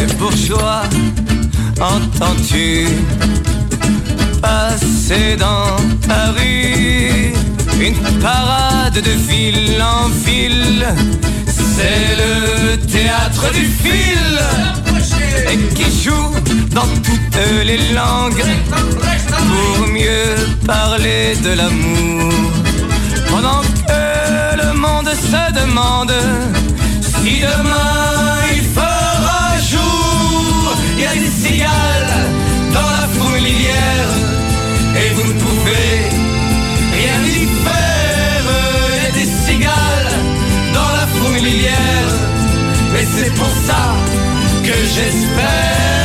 [0.00, 0.82] Et bourgeois,
[1.80, 2.88] entends-tu
[4.42, 5.76] passer dans
[6.06, 7.32] ta rue?
[7.80, 10.86] Une parade de ville en ville
[11.46, 14.38] C'est le théâtre du fil.
[15.50, 16.30] Et qui joue
[16.70, 18.44] dans toutes les langues
[19.48, 20.34] pour mieux
[20.66, 22.32] parler de l'amour.
[23.28, 26.12] Pendant que le monde se demande
[27.00, 32.14] si demain il fera jour, il y a des cigales
[32.72, 34.10] dans la fourmilière.
[34.96, 36.23] Et vous ne pouvez
[41.62, 43.94] et c'est pour ça
[44.64, 46.03] que j'espère.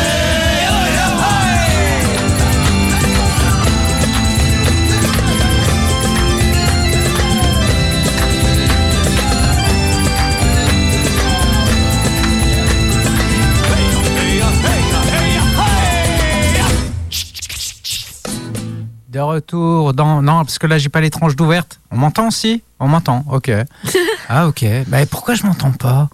[19.20, 20.22] De retour dans.
[20.22, 21.82] Non, parce que là, j'ai pas les tranches d'ouverte.
[21.92, 23.52] On m'entend aussi On m'entend, ok.
[24.30, 24.64] ah, ok.
[24.88, 26.08] Bah, pourquoi je m'entends pas?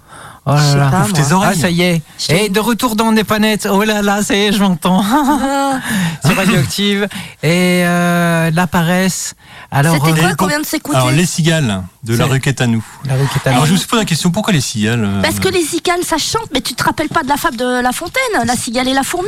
[0.47, 0.89] Oh là là.
[0.89, 1.55] pas, Ouvre tes oreilles.
[1.55, 2.01] Ah, ça y est.
[2.29, 3.67] Et de retour dans net.
[3.71, 5.03] Oh là là, ça y est, je m'entends.
[5.05, 5.81] Ah,
[6.25, 7.07] C'est radioactive.
[7.43, 9.35] Et euh, la paresse.
[9.77, 12.39] Alors, C'était euh, quoi les- qu'on vient de s'écouter Alors, les cigales de la rue
[12.39, 12.83] Quétanou.
[13.05, 13.67] la rue à Alors, nous.
[13.67, 16.17] je me suis posé la question pourquoi les cigales euh, Parce que les cigales, ça
[16.17, 18.93] chante, mais tu te rappelles pas de la fable de La Fontaine, la cigale et
[18.93, 19.27] la fourmi.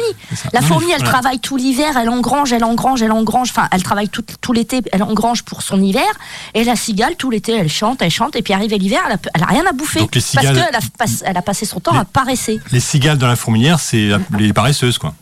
[0.54, 1.12] La fourmi, elle voilà.
[1.12, 4.82] travaille tout l'hiver, elle engrange, elle engrange, elle engrange, enfin, elle travaille tout, tout l'été,
[4.94, 6.08] elle engrange pour son hiver.
[6.54, 9.20] Et la cigale, tout l'été, elle chante, elle chante, et puis arrive l'hiver, elle, a-
[9.34, 10.00] elle a rien à bouffer.
[10.00, 12.60] Donc les Parce cigales- qu'elle a, pas- elle a passé son temps Les- à paresser.
[12.72, 15.14] Les cigales dans la fourmilière, c'est la- les paresseuses, quoi.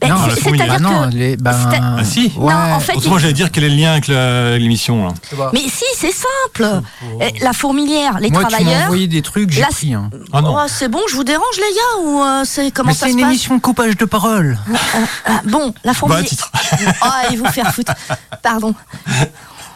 [0.00, 1.14] Ben, Non, c'est- la fourmi, C'est-à-dire Ah non, que.
[1.16, 1.52] les, ben,
[1.98, 2.52] Ah si ouais.
[2.52, 5.08] Non, en fait, Autrement, j'allais dire quel est le lien avec la- l'émission.
[5.52, 6.82] Mais si, c'est simple.
[7.20, 8.84] Eh, La fourmilière, les Moi, tu travailleurs.
[8.84, 9.92] envoyé des trucs, j'ai La- pris.
[9.94, 10.08] hein.
[10.32, 10.54] Ah non.
[10.56, 13.12] Oh, c'est bon, je vous dérange les gars ou euh, c'est comment Mais ça c'est
[13.12, 14.58] une émission de coupage de parole.
[15.26, 16.24] Ah, Bon, la Bah, fourmilière.
[16.24, 16.50] titre.
[17.04, 17.92] Oh, et vous faire foutre.
[18.42, 18.74] Pardon.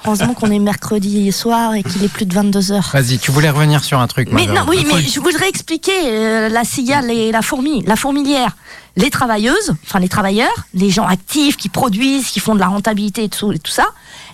[0.06, 2.90] Heureusement qu'on est mercredi soir et qu'il est plus de 22h.
[2.92, 4.28] Vas-y, tu voulais revenir sur un truc.
[4.32, 7.82] Mais non, oui, mais je voudrais expliquer euh, la cigale et la fourmi.
[7.87, 8.54] La fourmilière,
[8.96, 13.24] les travailleuses, enfin les travailleurs, les gens actifs qui produisent, qui font de la rentabilité
[13.24, 13.87] et tout, et tout ça.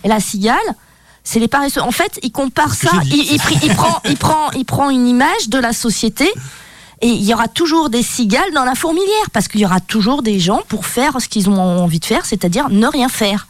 [0.04, 0.56] Et la cigale,
[1.24, 1.82] c'est les paresseux.
[1.82, 3.38] En fait, il compare ça, il, il
[3.74, 6.30] prend, il, prend, il prend une image de la société.
[7.02, 10.22] Et il y aura toujours des cigales dans la fourmilière, parce qu'il y aura toujours
[10.22, 13.48] des gens pour faire ce qu'ils ont envie de faire, c'est-à-dire ne rien faire.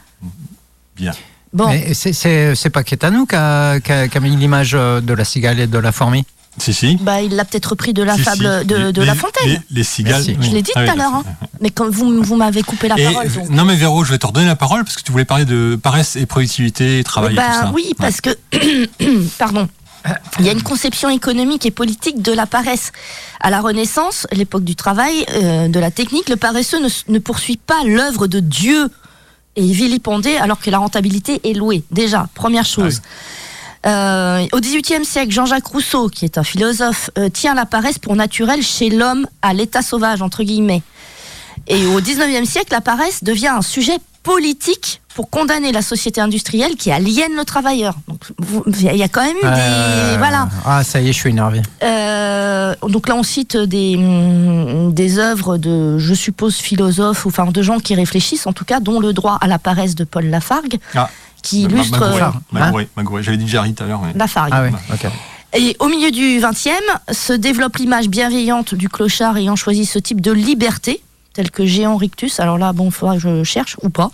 [0.95, 1.13] Bien.
[1.53, 5.13] Bon, Mais c'est- pas Kétanou qui a, qui a- qui a mis l'image euh, de
[5.13, 6.25] la cigale et de la fourmi?
[6.59, 6.97] Si, si.
[6.97, 8.67] bah, il l'a peut-être repris de la Si, fable si.
[8.67, 9.47] de, Les- La Fontaine.
[9.47, 10.23] Les, les cigales.
[10.27, 10.37] Oui.
[10.41, 11.15] Je l'ai dit Ah tout à l'heure.
[11.15, 11.23] hein.
[11.61, 13.33] Mais comme vous, vous m'avez coupé la Et- parole.
[13.33, 13.49] donc.
[13.51, 15.79] non mais Véro, je vais te redonner la parole parce que tu voulais parler de
[15.81, 17.73] paresse et productivité et travail et Bah tout ça.
[17.75, 18.31] oui, parce que
[19.39, 19.69] pardon.
[20.39, 22.91] Il y a une conception économique et politique de la paresse.
[23.39, 27.59] À la Renaissance, l'époque du travail, euh, de la technique, le paresseux ne, ne poursuit
[27.59, 28.89] pas l'œuvre de Dieu
[29.57, 31.85] et vilipendé alors que la rentabilité est louée.
[31.91, 33.03] Déjà, première chose.
[33.87, 38.15] Euh, au XVIIIe siècle, Jean-Jacques Rousseau, qui est un philosophe, euh, tient la paresse pour
[38.15, 40.83] naturelle chez l'homme à l'état sauvage, entre guillemets.
[41.67, 46.77] Et au XIXe siècle, la paresse devient un sujet politique pour condamner la société industrielle
[46.77, 47.95] qui aliène le travailleur.
[48.07, 48.21] Donc,
[48.67, 50.19] il y a quand même eu Euh, des...
[50.19, 50.49] Voilà.
[50.65, 51.63] Ah, ça y est, je suis énervé.
[51.83, 57.47] Euh, donc là, on cite des, hum, des œuvres de, je suppose, philosophes, ou enfin
[57.47, 60.27] de gens qui réfléchissent, en tout cas, dont le droit à la paresse de Paul
[60.27, 61.09] Lafargue, Ah.
[61.43, 63.23] Qui illustre Magouré, euh, Magouré, Magouré.
[63.23, 64.01] J'avais dit Jarry tout à l'heure.
[64.03, 64.53] mais- Lafargue.
[64.55, 65.11] Ah oui, ok.
[65.53, 66.71] Et au milieu du XXe,
[67.17, 71.97] se développe l'image bienveillante du clochard ayant choisi ce type de liberté, tel que Géant
[71.97, 72.39] Rictus.
[72.39, 74.11] Alors là, bon, il faudra que je cherche ou pas.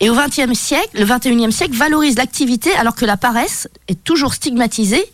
[0.00, 4.32] Et au XXe siècle, le XXIe siècle valorise l'activité alors que la paresse est toujours
[4.34, 5.04] stigmatisée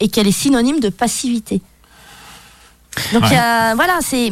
[0.00, 1.60] et qu'elle est synonyme de passivité.
[3.12, 3.28] Donc Ouais.
[3.30, 4.30] il y a, voilà, c'est.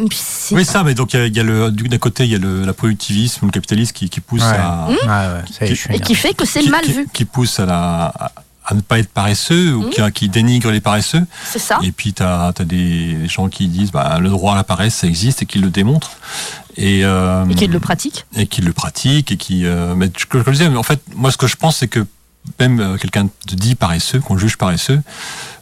[0.53, 2.31] Oui, ça, mais donc il y a- il y a, le, du- d'un côté, il
[2.31, 4.57] y a le, la productivisme, le capitalisme qui, qui pousse Ouais.
[4.59, 4.89] à.
[4.89, 4.97] Ouais,
[5.69, 7.07] ouais, suis et qui fait que c'est qui, mal qui- vu.
[7.13, 8.33] qui pousse à, la, à,
[8.65, 11.25] à ne pas être paresseux ou qui, qui dénigre les paresseux.
[11.45, 11.79] C'est ça.
[11.85, 15.07] Et puis, tu as, des gens qui disent bah, le droit à la paresse, ça
[15.07, 16.11] existe et qui le démontrent.
[16.77, 18.27] Et, euh, Et qui le pratique.
[18.35, 19.31] et qui le pratiquent.
[19.33, 21.47] Et qui, euh, mais je- comme je le disais, mais en fait, moi, ce que
[21.47, 22.05] je pense, c'est que
[22.61, 25.01] même euh, quelqu'un te dit paresseux, qu'on juge paresseux,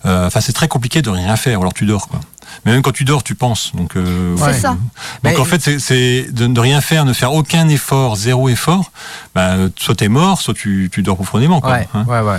[0.07, 2.21] euh, enfin, c'est très compliqué de rien faire, alors tu dors, quoi.
[2.65, 3.73] Mais même quand tu dors, tu penses.
[3.75, 4.53] Donc, euh, Ouais.
[4.53, 4.71] ça.
[4.71, 4.79] donc
[5.25, 8.93] Mais- en fait, c'est- de ne rien faire, ne faire aucun effort, zéro effort.
[9.35, 11.61] Bah, soit t'es mort, soit tu, tu dors profondément.
[11.61, 12.05] Quoi, Ouais, hein.
[12.07, 12.39] ouais.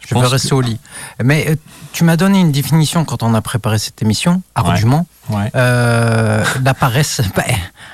[0.00, 0.80] Je, pense peux rester que- au lit.
[1.22, 1.54] Mais euh,
[1.92, 5.06] tu m'as donné une définition quand on a préparé cette émission, ardument.
[5.30, 5.48] Ouais.
[5.54, 7.44] Euh, la paresse, bah,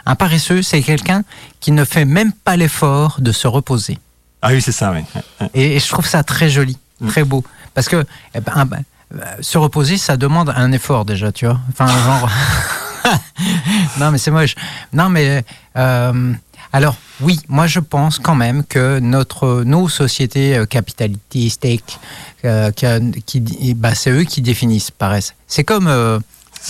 [0.07, 1.23] un paresseux, c'est quelqu'un
[1.61, 3.99] qui ne fait même pas l'effort de se reposer.
[4.43, 5.03] Ah oui, c'est ça, oui.
[5.55, 7.09] Et, et je trouve ça très joli, Mm.
[7.09, 7.45] très beau.
[7.75, 8.69] Parce que eh ben,
[9.15, 11.61] euh, se reposer, ça demande un effort déjà, tu vois.
[11.71, 12.29] Enfin, genre.
[14.01, 14.55] non, mais c'est moche.
[14.93, 15.45] Non, mais.
[15.77, 16.33] euh,
[16.73, 21.67] alors, oui, moi je pense quand même que notre, nos sociétés euh, capitalistes,
[22.45, 22.71] euh,
[23.25, 25.35] qui, bah, c'est eux qui définissent paresse.
[25.47, 26.19] C'est comme euh,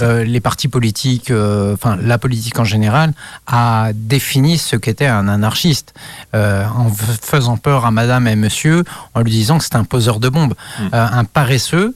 [0.01, 3.13] euh, les partis politiques, euh, enfin la politique en général,
[3.47, 5.95] a défini ce qu'était un anarchiste,
[6.35, 10.21] euh, en faisant peur à madame et monsieur, en lui disant que c'est un poseur
[10.21, 10.55] de bombes.
[10.79, 10.83] Mm.
[10.95, 11.95] Euh, un paresseux,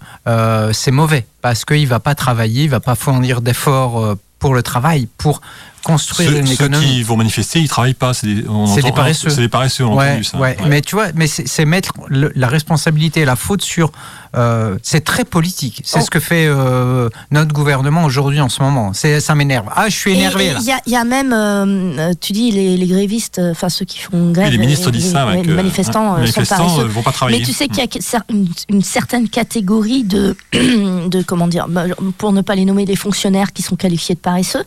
[0.73, 5.07] c'est mauvais, parce qu'il va pas travailler, il va pas fournir d'efforts pour le travail,
[5.19, 5.41] pour
[5.85, 6.85] construire Ceux, une ceux économie.
[6.85, 8.13] qui vont manifester, ils travaillent pas.
[8.15, 9.31] C'est des, paresseux.
[9.31, 10.39] C'est des paresseux, on Ouais, entendu ça.
[10.39, 10.57] ouais.
[10.61, 10.69] Ouais.
[10.69, 13.93] mais tu vois, mais c'est c'est mettre le- la responsabilité, la faute sur.
[14.35, 15.83] Euh, c'est très politique.
[15.85, 16.05] C'est Oh.
[16.05, 18.93] ce que fait euh, notre gouvernement aujourd'hui en ce moment.
[18.95, 19.67] C'est, ça m'énerve.
[19.77, 20.53] Ah, je suis énervé.
[20.59, 23.85] Il y, a- il y a même, euh, tu dis, les, les grévistes, enfin ceux
[23.85, 24.47] qui font grève.
[24.47, 25.27] Oui, les ministres disent les- ça.
[25.27, 26.85] ouais, ouais, les manifestants, euh, les sont paresseux.
[26.87, 27.41] vont pas travailler.
[27.41, 31.67] Mais tu sais qu'il y a cer- une, une certaine catégorie de, de comment dire,
[31.69, 31.85] bah,
[32.19, 34.65] pour ne pas les nommer, des fonctionnaires qui sont qualifiés de paresseux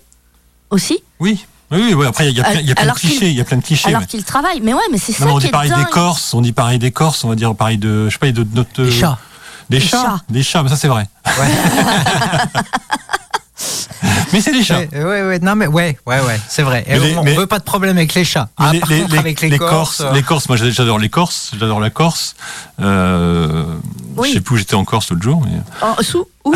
[0.70, 1.46] aussi, Oui.
[1.72, 3.28] Oui, oui, après, il y a, plein- il y a plein de clichés.
[3.30, 3.88] Il y a plein de clichés.
[3.90, 4.06] alors ouais.
[4.08, 4.62] qu'ils travaillent.
[4.62, 5.90] Mais ouais, mais c'est ça Non, on qui dit est pareil des dingue.
[5.90, 8.46] Corses, on dit pareil des Corses, on va dire pareil de, je sais pas, de
[8.54, 8.84] notre.
[8.84, 9.18] Les chats.
[9.70, 10.02] Des Des chats.
[10.02, 10.20] chats.
[10.30, 11.08] Des chats, mais ça c'est vrai.
[14.34, 14.80] mais c'est des chats.
[14.80, 16.84] Ouais, ouais, ouais, non mais ouais, ouais, ouais, c'est vrai.
[16.88, 18.50] Et les- on, mais- veut pas de problème avec les chats.
[18.58, 21.00] Ah, les, par les- contre, les- avec les, les Corses, euh, les Corses, moi j'adore
[21.00, 22.36] les Corses, j'adore la Corse.
[22.82, 23.64] Euh,
[24.18, 24.30] Oui.
[24.30, 25.42] Je sais plus où j'étais en Corse l'autre jour.
[25.46, 25.60] Mais...
[25.82, 26.26] Oh, sous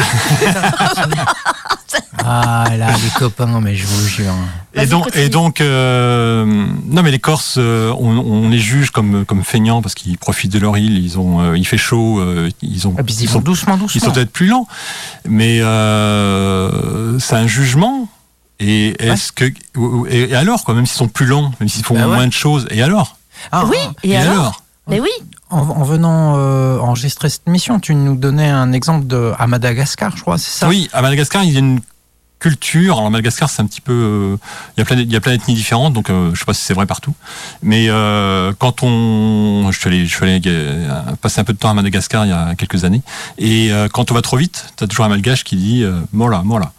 [2.24, 4.34] Ah là, les copains, mais je vous jure.
[4.76, 5.24] Et donc, continue.
[5.24, 6.46] et donc euh,
[6.86, 10.52] non mais les Corses, euh, on, on les juge comme comme feignants parce qu'ils profitent
[10.52, 11.04] de leur île.
[11.04, 13.40] Ils ont, euh, il fait chaud, euh, ils ont, Et puis ils, ils vont sont,
[13.42, 14.00] doucement, doucement.
[14.02, 14.68] ils sont peut-être plus lents,
[15.28, 18.08] mais euh, c'est un jugement.
[18.60, 19.46] Et est-ce que
[20.10, 22.16] et, et alors quoi, même s'ils sont plus lents, même s'ils font Bah ouais.
[22.16, 23.18] moins de choses, et alors?
[23.52, 25.10] Ah, Oui, et, alors, Mais oui,
[25.50, 30.16] En, en venant euh, enregistrer cette émission, tu nous donnais un exemple de à Madagascar,
[30.16, 30.68] je crois, c'est ça?
[30.68, 31.82] Oui, à Madagascar, il y a une
[32.40, 32.98] culture.
[32.98, 33.92] Alors, Madagascar, c'est un petit peu.
[33.94, 34.38] euh,
[34.78, 36.54] il, y a plein, il y a plein d'ethnies différentes, donc euh, je sais pas
[36.54, 37.14] si c'est vrai partout.
[37.62, 39.72] Mais euh, quand on.
[39.72, 40.42] Je suis allé,
[41.22, 43.02] passer un peu de temps à Madagascar il y a quelques années.
[43.38, 45.84] Et quand on va trop vite, tu as toujours un malgache qui dit
[46.14, 46.72] Mola, mola.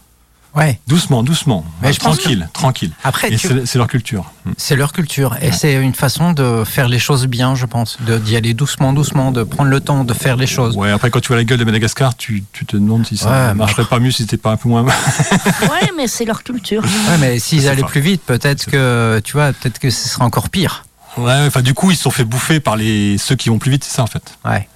[0.53, 0.79] Ouais.
[0.85, 1.63] Doucement, doucement.
[1.81, 2.91] Mais je pense tranquille, tranquille.
[3.05, 4.31] Après, tu- c'est leur culture.
[4.45, 4.51] Mm.
[4.57, 8.17] c'est leur culture et c'est une façon de faire les choses bien, je pense, de
[8.17, 10.75] d'y aller doucement, doucement, de prendre le temps de faire les choses.
[10.75, 13.29] Ouais, après, quand tu vois la gueule de Madagascar, tu, tu te demandes si ça
[13.29, 14.83] Ouais, mais marcherait pas mieux si c'était pas un peu moins.
[14.85, 16.83] ouais, mais c'est leur culture.
[16.83, 20.25] Ouais, mais s'ils allaient pas- plus vite, peut-être que tu vois, peut-être que ce serait
[20.25, 20.83] encore pire.
[21.17, 23.71] ouais, enfin, du coup, ils se sont fait bouffer par les ceux qui vont plus
[23.71, 24.37] vite, c'est ça en fait.
[24.43, 24.67] Ouais.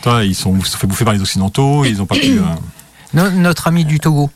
[0.00, 2.38] Toi, ils sont, ils se sont fait bouffer par les Occidentaux, ils ont pas pu.
[2.38, 2.42] euh,
[3.12, 4.30] No- notre ami du Togo,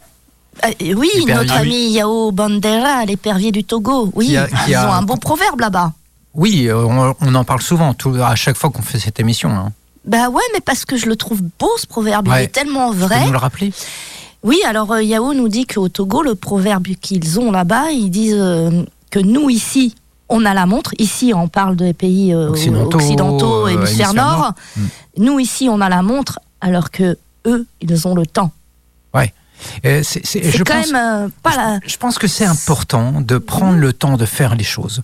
[0.64, 4.10] Euh, oui, notre Ah ami Yao Bandera, l'épervier du Togo.
[4.14, 5.92] Oui, a- ils a- ont un bon proverbe là-bas.
[6.34, 9.50] oui, euh, on, on en parle souvent, tout, à chaque fois qu'on fait cette émission.
[9.50, 9.72] Hein.
[10.04, 12.42] Bah ouais, mais parce que je le trouve beau ce proverbe, Ouais.
[12.42, 13.24] il est tellement vrai.
[13.26, 13.72] nous le rappeler
[14.42, 18.34] Oui, alors euh, Yao nous dit qu'au Togo, le proverbe qu'ils ont là-bas, ils disent
[18.38, 19.94] euh, que nous ici,
[20.28, 20.92] on a la montre.
[20.98, 24.52] Ici, on parle des pays euh, Occidentaux, occidentaux, hémisphère nord.
[24.76, 24.82] Mm.
[25.18, 27.16] Nous ici, on a la montre, alors que
[27.46, 28.50] eux, ils ont le temps.
[29.84, 31.80] Euh, c'est- je quand pense- même euh, pas la.
[31.86, 35.02] Je pense que c'est important de prendre le temps de faire les choses.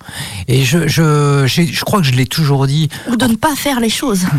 [0.48, 2.88] Et je, je, je crois que je l'ai toujours dit.
[3.08, 4.24] ou de ne pas faire les choses.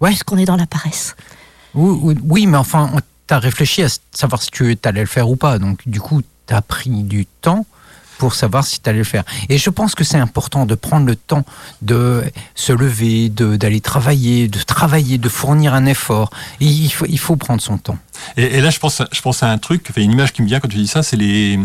[0.00, 0.10] Ouais.
[0.10, 1.16] Parce qu'on est dans la paresse.
[1.74, 2.92] Oui, oui, mais enfin,
[3.26, 5.58] tu as réfléchi à savoir si tu allais le faire ou pas.
[5.58, 7.66] Donc, du coup, tu as pris du temps
[8.18, 9.24] pour savoir si tu allais le faire.
[9.48, 11.44] Et je pense que c'est important de prendre le temps
[11.82, 16.30] de se lever, de- d'aller travailler, de travailler, de fournir un effort.
[16.60, 17.96] Et il, faut, il faut prendre son temps.
[18.36, 20.48] Et, et là, je pense, à- je pense à un truc, une image qui me
[20.48, 21.58] vient quand tu dis ça, c'est les,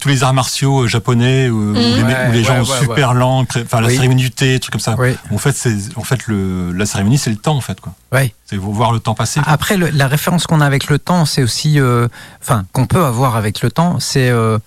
[0.00, 2.78] tous les arts martiaux euh, japonais où, où les, mecs- où les Ouais, gens ouais,
[2.80, 3.94] super lent, cré- enfin la Oui.
[3.94, 4.94] cérémonie du thé, trucs comme ça.
[4.98, 5.16] Oui.
[5.32, 7.92] En fait, c'est, en fait, le, la cérémonie, c'est le temps, en fait, quoi.
[8.12, 8.32] Ouais.
[8.46, 9.40] C'est voir le temps passer.
[9.46, 12.06] Après, le- la référence qu'on a avec le temps, c'est aussi, euh,
[12.40, 14.58] enfin, qu'on peut avoir avec le temps, c'est euh,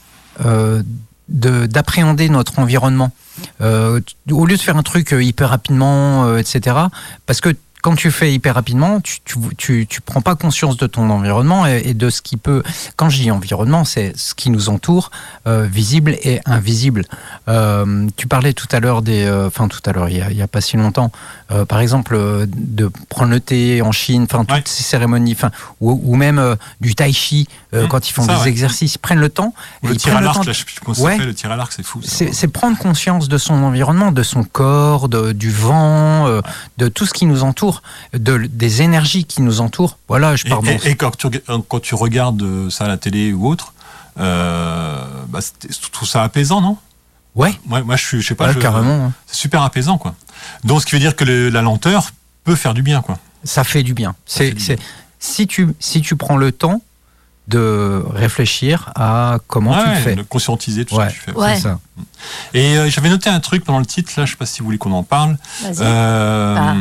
[1.27, 3.11] d'appréhender notre environnement.
[3.61, 3.99] Euh,
[4.31, 6.77] au lieu de faire un truc euh, hyper rapidement, euh, etc.,
[7.25, 9.19] parce que quand tu fais hyper rapidement, tu,
[9.57, 12.63] tu, tu, prends pas conscience de ton environnement et, de ce qui peut.
[12.95, 15.11] Quand je dis environnement, c'est ce qui nous entoure,
[15.45, 17.05] euh, visible et invisible.
[17.47, 19.25] Euh, tu parlais tout à l'heure des.
[19.25, 21.11] euh, Enfin, tout à l'heure, il y y a pas si longtemps,
[21.51, 24.63] euh, par exemple, euh, de prendre le thé en Chine, enfin, toutes Ouais.
[24.65, 28.23] ces cérémonies, enfin, ou, ou même euh, du tai chi, euh, Mmh, quand ils font
[28.23, 28.49] ça, des ouais.
[28.49, 29.53] exercices, ils prennent le temps.
[29.83, 30.43] Ou et le tir à l'arc,
[30.97, 31.17] Ouais.
[31.17, 31.99] le tir à l'arc, c'est fou.
[32.03, 36.41] c'est prendre conscience de son environnement, de son corps, de- du vent,
[36.77, 37.81] de tout ce qui nous entoure,
[38.13, 39.97] de, des énergies qui nous entourent.
[40.07, 41.27] Voilà, je Et, dans- et- et quand, tu,
[41.67, 43.73] quand tu regardes ça à la télé ou autre,
[44.19, 46.77] euh, bah, c'est- je trouve ça apaisant, non?
[47.35, 49.05] Ouais, moi, moi, je suis, je sais pas, ouais, je- carrément.
[49.07, 49.13] hein.
[49.27, 50.15] c'est super apaisant, quoi.
[50.63, 52.11] Donc, ce qui veut dire que le- la lenteur
[52.45, 53.19] peut faire du bien, quoi.
[53.43, 54.15] Ça fait du bien.
[54.25, 54.53] C'est-
[55.19, 56.81] si, tu, si tu prends le temps
[57.47, 60.15] de réfléchir à comment tu le Ouais, fais.
[60.15, 61.09] de conscientiser tout Ouais.
[61.09, 61.31] ce que tu fais.
[61.33, 61.59] Ouais.
[61.59, 61.79] Ça.
[62.55, 64.65] Et euh, j'avais noté un truc pendant le titre, là, je sais pas si vous
[64.65, 65.37] voulez qu'on en parle.
[65.79, 66.73] Euh, Ah.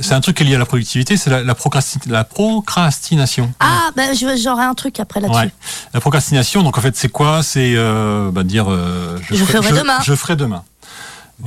[0.00, 3.52] C'est un truc qui est lié à la productivité, c'est la, la, procrasti- la procrastination.
[3.60, 4.10] Ah, ben
[4.42, 5.38] j'aurais un truc après là-dessus.
[5.40, 5.52] Ouais.
[5.94, 7.42] La procrastination, donc en fait, c'est quoi?
[7.42, 9.98] C'est euh, bah, dire euh, Je ferai demain.
[10.02, 10.64] Je ferai demain.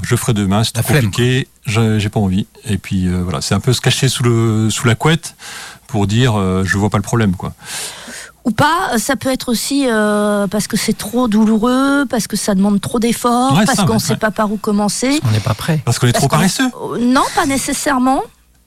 [0.03, 2.47] Je ferai demain, c'est compliqué, je- j'ai pas envie.
[2.63, 5.36] Et puis euh, voilà, c'est un peu se cacher sous, le, sous la couette
[5.88, 7.36] pour dire euh, je vois pas le problème.
[7.36, 7.53] quoi.
[8.43, 12.56] Ou pas, ça peut être aussi euh, parce que c'est trop douloureux, parce que ça
[12.56, 14.17] demande trop d'efforts, Ouais, parce qu'on ne sait ouais.
[14.17, 15.19] pas par où commencer.
[15.23, 15.80] On n'est pas prêt.
[15.86, 16.69] Parce qu'on est Parce trop qu'on- paresseux.
[16.99, 18.21] Non, pas nécessairement.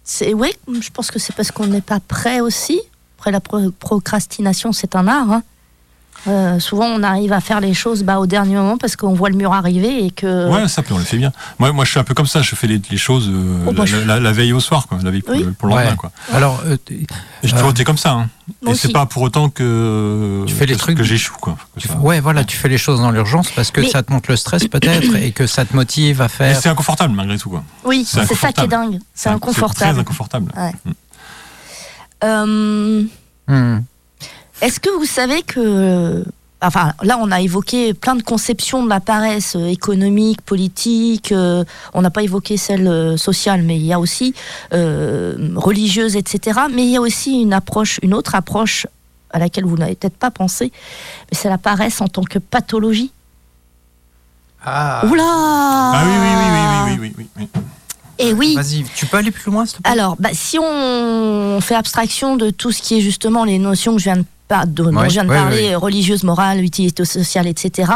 [0.04, 2.80] C'est oui, je pense que c'est parce qu'on n'est pas prêt aussi.
[3.18, 5.30] Après la pro- procrastination, c'est un art.
[5.32, 5.42] hein.
[6.26, 9.28] Euh, souvent, on arrive à faire les choses bah, au dernier moment parce qu'on voit
[9.28, 10.48] le mur arriver et que.
[10.50, 11.32] Ouais, ça, puis on le fait bien.
[11.58, 13.72] Moi, moi, je suis un peu comme ça, je fais les, les choses euh, Oh,
[13.72, 15.42] moi, la, je- la- la veille au soir, quoi, la veille pour, Oui.
[15.42, 15.90] le, pour le lendemain.
[15.90, 15.96] Ouais.
[15.96, 16.10] Quoi.
[16.32, 16.76] Alors, euh,
[17.42, 18.12] J'ai Euh, toujours été comme ça.
[18.12, 18.28] Hein.
[18.66, 21.36] Et c'est pas pour autant que, Tu fais les que, trucs- que j'échoue.
[21.40, 21.56] Quoi.
[21.76, 24.02] Que tu- ça- ouais, voilà, tu fais les choses dans l'urgence parce que Mais- ça
[24.02, 26.60] te monte le stress peut-être et que ça te motive à Mais faire.
[26.60, 27.50] c'est inconfortable malgré tout.
[27.50, 27.62] Quoi.
[27.84, 28.68] Oui, C'est ça qui est inconfortable.
[28.68, 29.00] dingue.
[29.14, 30.00] C'est très inconfortable.
[30.00, 30.52] inconfortable.
[32.22, 33.02] Euh,
[33.46, 33.80] Hmm.
[34.60, 36.24] Est-ce que vous savez que.
[36.62, 41.30] Enfin, là, on a évoqué plein de conceptions de la paresse euh, économique, politique.
[41.30, 41.62] euh,
[41.92, 44.34] on n'a pas évoqué celle euh, sociale, mais il y a aussi
[44.72, 46.60] religieuse, etc.
[46.72, 48.86] Mais il y a aussi une approche, une autre approche
[49.30, 50.72] à laquelle vous n'avez peut-être pas pensé,
[51.30, 53.10] mais c'est la paresse en tant que pathologie.
[54.64, 55.04] Ah.
[55.06, 57.60] Oula Ah oui, oui, oui, oui, oui, oui, oui, oui.
[58.18, 58.54] Et oui.
[58.54, 59.90] Vas-y, tu peux aller plus loin, s'il te plaît?
[59.90, 63.98] Alors, bah, si on fait abstraction de tout ce qui est justement les notions que
[63.98, 65.74] je viens de, par- dont Ouais, je viens de ouais, parler, ouais.
[65.74, 67.92] religieuse, morale, utilité sociale, etc.,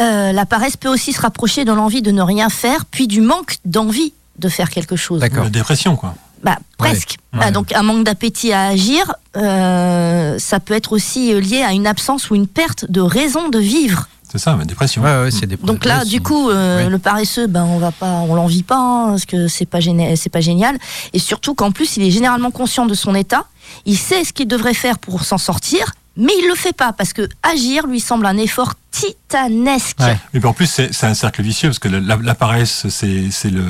[0.00, 3.20] euh, la paresse peut aussi se rapprocher de l'envie de ne rien faire, puis du
[3.20, 5.20] manque d'envie de faire quelque chose.
[5.20, 5.44] D'accord.
[5.44, 6.14] La dépression, quoi.
[6.44, 7.16] Bah, presque.
[7.32, 7.40] Ouais.
[7.42, 11.72] Ah, donc un manque d'appétit à agir, euh, ça peut être aussi euh, lié à
[11.72, 14.08] une absence ou une perte de raison de vivre.
[14.30, 15.02] C'est ça, la dépression.
[15.02, 16.90] Ouais, ouais, c'est des Donc là, du coup, euh, Oui.
[16.90, 20.16] le paresseux, ben on va pas, on l'envie pas, hein, parce que c'est pas génial,
[20.18, 20.76] c'est pas génial.
[21.14, 23.44] Et surtout qu'en plus, il est généralement conscient de son état.
[23.86, 27.12] Il sait ce qu'il devrait faire pour s'en sortir, mais il le fait pas parce
[27.14, 29.98] que agir lui semble un effort titanesque.
[30.00, 30.18] Ouais.
[30.34, 33.50] Et puis en plus, c'est un cercle vicieux parce que la, la- la paresse, c'est
[33.50, 33.64] le.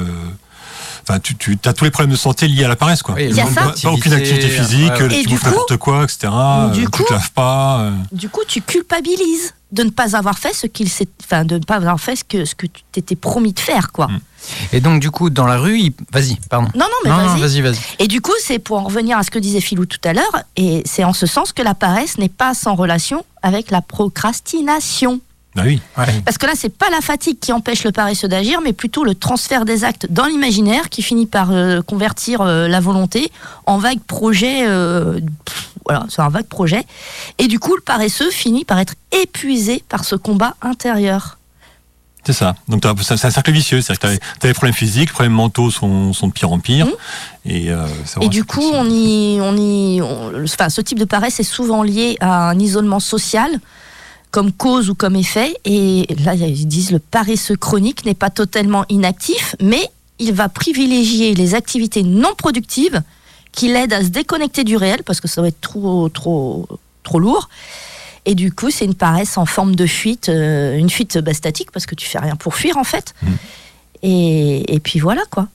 [1.09, 3.14] Enfin, tu, tu as tous les problèmes de santé liés à la paresse, quoi.
[3.14, 3.62] Oui, Il y a Donc, ça.
[3.62, 5.14] pas, pas aucune activité physique, Ouais, ouais.
[5.14, 6.18] Et tu du bouffes coup- n'importe quoi, etc.
[6.75, 7.81] Du euh, coup- tu te laves pas.
[7.81, 7.92] euh.
[8.12, 11.62] Du coup, tu culpabilises de ne pas avoir fait ce qu'il s'est, enfin, de ne
[11.64, 14.07] pas avoir fait ce que ce que tu t'étais promis de faire, quoi.
[14.09, 14.21] Mm.
[14.73, 15.92] Et donc, du coup, dans la rue, il...
[16.12, 16.68] vas-y, pardon.
[16.75, 17.40] Non, non, mais vas-y.
[17.40, 17.79] vas-y, vas-y.
[17.99, 20.43] Et du coup, c'est pour en revenir à ce que disait Philou tout à l'heure,
[20.57, 25.20] et c'est en ce sens que la paresse n'est pas sans relation avec la procrastination.
[25.59, 25.80] Bah oui.
[26.24, 29.14] Parce que là, c'est pas la fatigue qui empêche le paresseux d'agir, mais plutôt le
[29.14, 33.30] transfert des actes dans l'imaginaire qui finit par euh, convertir euh, la volonté
[33.66, 34.66] en vague projet.
[34.68, 36.84] euh, pff, voilà, c'est un vague projet.
[37.38, 41.38] Et du coup, le paresseux finit par être épuisé par ce combat intérieur.
[42.24, 42.56] C'est ça.
[42.68, 43.80] Donc c'est c'est un cercle vicieux.
[43.80, 46.59] C'est-à-dire que tu as des problèmes physiques, les problèmes mentaux sont, sont de pire en
[46.59, 46.84] pire.
[46.86, 46.92] Mhm.
[47.46, 51.40] Et, euh, c'est du coup, on y, on y, on- enfin, ce type de paresse
[51.40, 53.50] est souvent lié à un isolement social,
[54.31, 55.55] comme cause ou comme effet.
[55.64, 61.35] Et là, ils disent le paresseux chronique n'est pas totalement inactif, mais il va privilégier
[61.35, 63.03] les activités non productives
[63.53, 66.68] qui l'aident à se déconnecter du réel, parce que ça va être trop, trop,
[67.03, 67.49] trop lourd.
[68.26, 71.70] Et du coup, c'est une paresse en forme de fuite, euh, une fuite bah, statique
[71.72, 73.14] parce que tu fais rien pour fuir en fait.
[73.22, 73.29] Mm.
[74.03, 75.49] Et, et puis voilà quoi.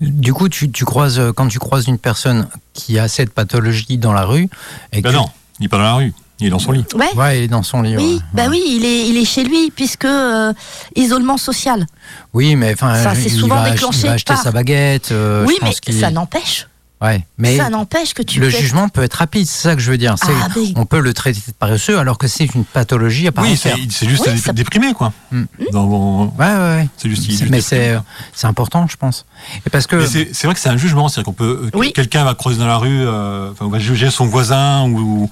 [0.00, 3.96] Du coup, tu, tu croises, euh, quand tu croises une personne qui a cette pathologie
[3.98, 4.48] dans la rue,
[4.92, 5.26] et Ben que- non,
[5.60, 6.84] il est pas dans la rue, il est dans son lit.
[6.94, 7.12] Ouais.
[7.16, 7.96] Ouais, il est dans son lit.
[7.96, 8.20] Oui, ouais.
[8.32, 10.52] bah oui, il est, il est chez lui puisque euh,
[10.96, 11.86] isolement social.
[12.32, 15.12] Oui, mais enfin, Ça, c'est il souvent va, déclenché il va acheter par- sa baguette.
[15.12, 16.66] euh, oui, je mais pense ça n'empêche.
[17.02, 19.90] Ouais, mais ça n'empêche que tu le jugement peut être rapide, c'est ça que je
[19.90, 20.16] veux dire.
[20.22, 23.32] C'est- Ah, mais- On peut le traiter de paresseux alors que c'est une pathologie à
[23.32, 25.10] part Oui, c'est c'est juste Oui, dé- ça- déprimé, quoi.
[25.32, 25.44] Mm.
[25.72, 26.88] Dans mon- Ouais, ouais, ouais.
[26.98, 27.96] C'est juste, il est C'est- juste Mais c'est
[28.34, 29.24] c'est important, je pense.
[29.66, 31.94] Et parce que c'est c'est vrai que c'est un jugement, c'est-à-dire qu'on peut, euh, Oui.
[31.94, 35.30] quelqu'un va croiser dans la rue, euh, enfin, on va juger son voisin ou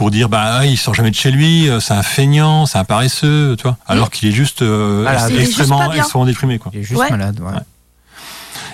[0.00, 2.84] pour dire bah il sort jamais de chez lui, euh, c'est un feignant, c'est un
[2.84, 5.26] paresseux, tu vois, alors qu'il est juste euh, Voilà.
[5.28, 6.72] est juste extrêmement, déprimé, quoi.
[6.72, 7.10] il est juste Ouais.
[7.10, 7.38] malade.
[7.38, 7.52] ouais.
[7.52, 7.60] Ouais.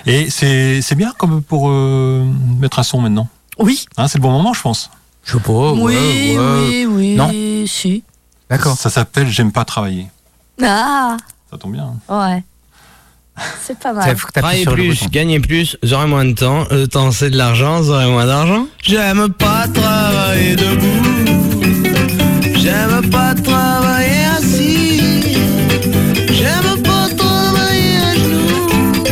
[0.05, 2.23] Et c'est c'est bien comme pour euh,
[2.61, 3.27] mettre un son maintenant.
[3.59, 4.89] Oui, Hein, c'est le bon moment, je pense.
[5.25, 5.51] Je sais pas.
[5.51, 6.69] ouais, oui, ouais.
[6.69, 7.29] oui, oui, Non.
[7.67, 8.03] si.
[8.49, 8.77] D'accord.
[8.77, 10.07] Ça s'appelle J'aime pas travailler.
[10.63, 11.17] Ah,
[11.51, 11.91] Ça tombe bien.
[12.07, 12.29] hein.
[12.31, 12.43] ouais.
[13.61, 14.09] C'est pas mal.
[14.09, 16.63] le plus, gagner plus, j'aurai moins de temps.
[16.71, 18.65] Le temps c'est de l'argent, j'aurai moins d'argent.
[18.81, 21.16] J'aime pas travailler debout.
[22.67, 25.37] J'aime pas travailler assis.
[26.37, 29.03] J'aime pas travailler à genoux.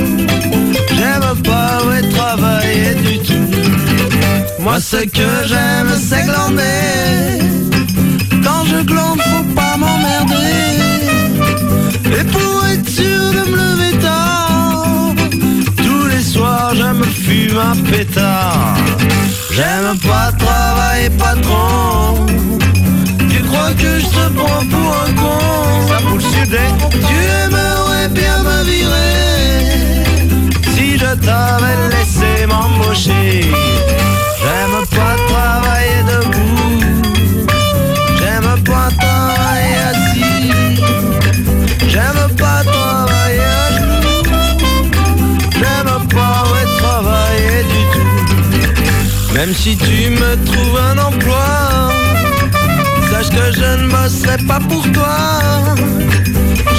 [0.97, 3.47] J'aime pas ouais, travailler du tout.
[4.59, 7.39] Moi ce que j'aime c'est glander.
[8.43, 10.65] Quand je glande faut pas m'emmerder.
[12.19, 15.13] Et pour être sûr de me lever tard,
[15.77, 18.75] tous les soirs je me fume un pétard.
[19.49, 22.25] J'aime pas travailler patron.
[23.47, 25.39] Crois que je te prends pour un con
[25.87, 26.65] Ça pour le sudé.
[26.91, 30.03] Tu aimerais bien me virer
[30.75, 33.51] si je t'avais laissé m'embaucher.
[34.41, 36.79] J'aime pas travailler debout.
[38.19, 40.51] J'aime pas travailler assis.
[41.87, 44.23] J'aime pas travailler à genoux.
[45.59, 46.43] J'aime pas
[46.79, 49.33] travailler du tout.
[49.33, 51.45] Même si tu me trouves un emploi,
[53.35, 55.17] que je ne bosserai pas pour toi.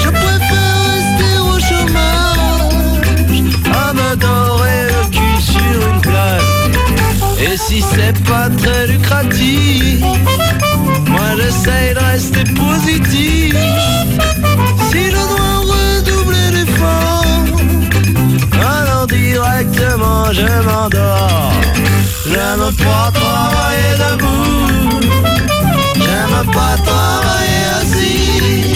[0.03, 3.01] Je préfère rester au chômage
[3.81, 6.41] à me dorer le cul sur une plage.
[7.45, 10.01] Et si c'est pas très lucratif,
[11.07, 13.55] moi j'essaye de rester positif.
[14.89, 17.25] Si je dois redoubler d'efforts,
[18.71, 21.53] alors directement je m'endors.
[22.29, 24.99] J'aime pas travailler debout,
[26.37, 28.75] j'aime pas travailler assis,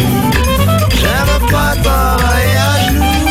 [0.99, 3.30] j'aime pas travailler à genoux,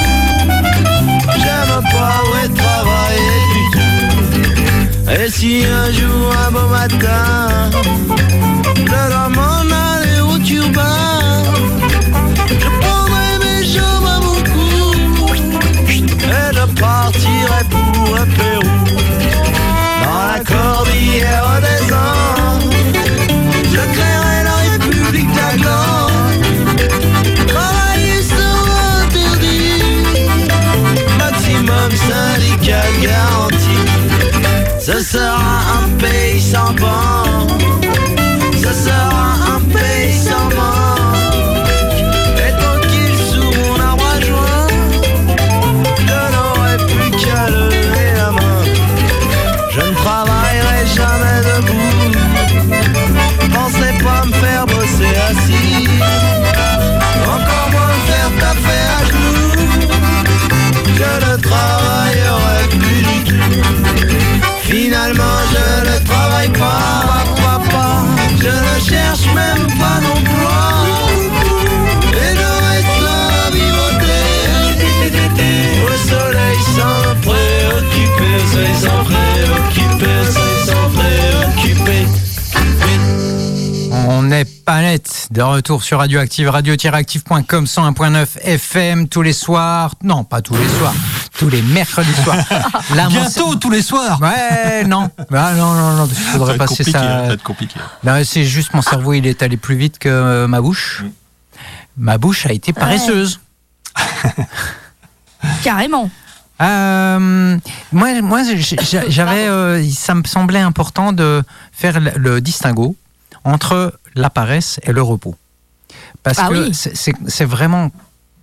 [1.36, 5.10] j'aime pas ouais, travailler du tout.
[5.10, 7.70] Et si un jour, un beau matin,
[8.76, 11.42] je dois m'en aller au turbin,
[12.48, 15.34] je prendrai mes jambes à mon cou
[15.88, 18.78] et je partirai pour le Pérou.
[20.04, 22.39] Dans la cordillère des Andes,
[34.92, 37.62] Ce sera un pays sans banque,
[84.78, 89.94] Net de retour sur Radioactive, radio-active.com 101.9 FM tous les soirs.
[90.04, 90.94] Non, pas tous les soirs,
[91.36, 92.38] tous les mercredis soirs.
[93.08, 94.20] Bientôt tous les soirs.
[94.22, 95.10] Ouais, non.
[95.34, 96.98] Ah, non, non, non, passer Ça ça.
[97.00, 97.80] va être compliqué.
[98.04, 101.02] Non, c'est juste mon cerveau, il est allé plus vite que euh, ma bouche.
[101.02, 101.10] Mm.
[101.96, 103.40] Ma bouche a été paresseuse.
[105.64, 106.10] Carrément.
[106.62, 107.58] Euh,
[107.90, 108.42] moi, moi,
[109.08, 111.42] j'avais, euh, ça me semblait important de
[111.72, 112.94] faire le distinguo
[113.44, 115.36] entre la paresse et le repos,
[116.22, 116.74] parce Ah que oui.
[116.74, 117.90] c'est- vraiment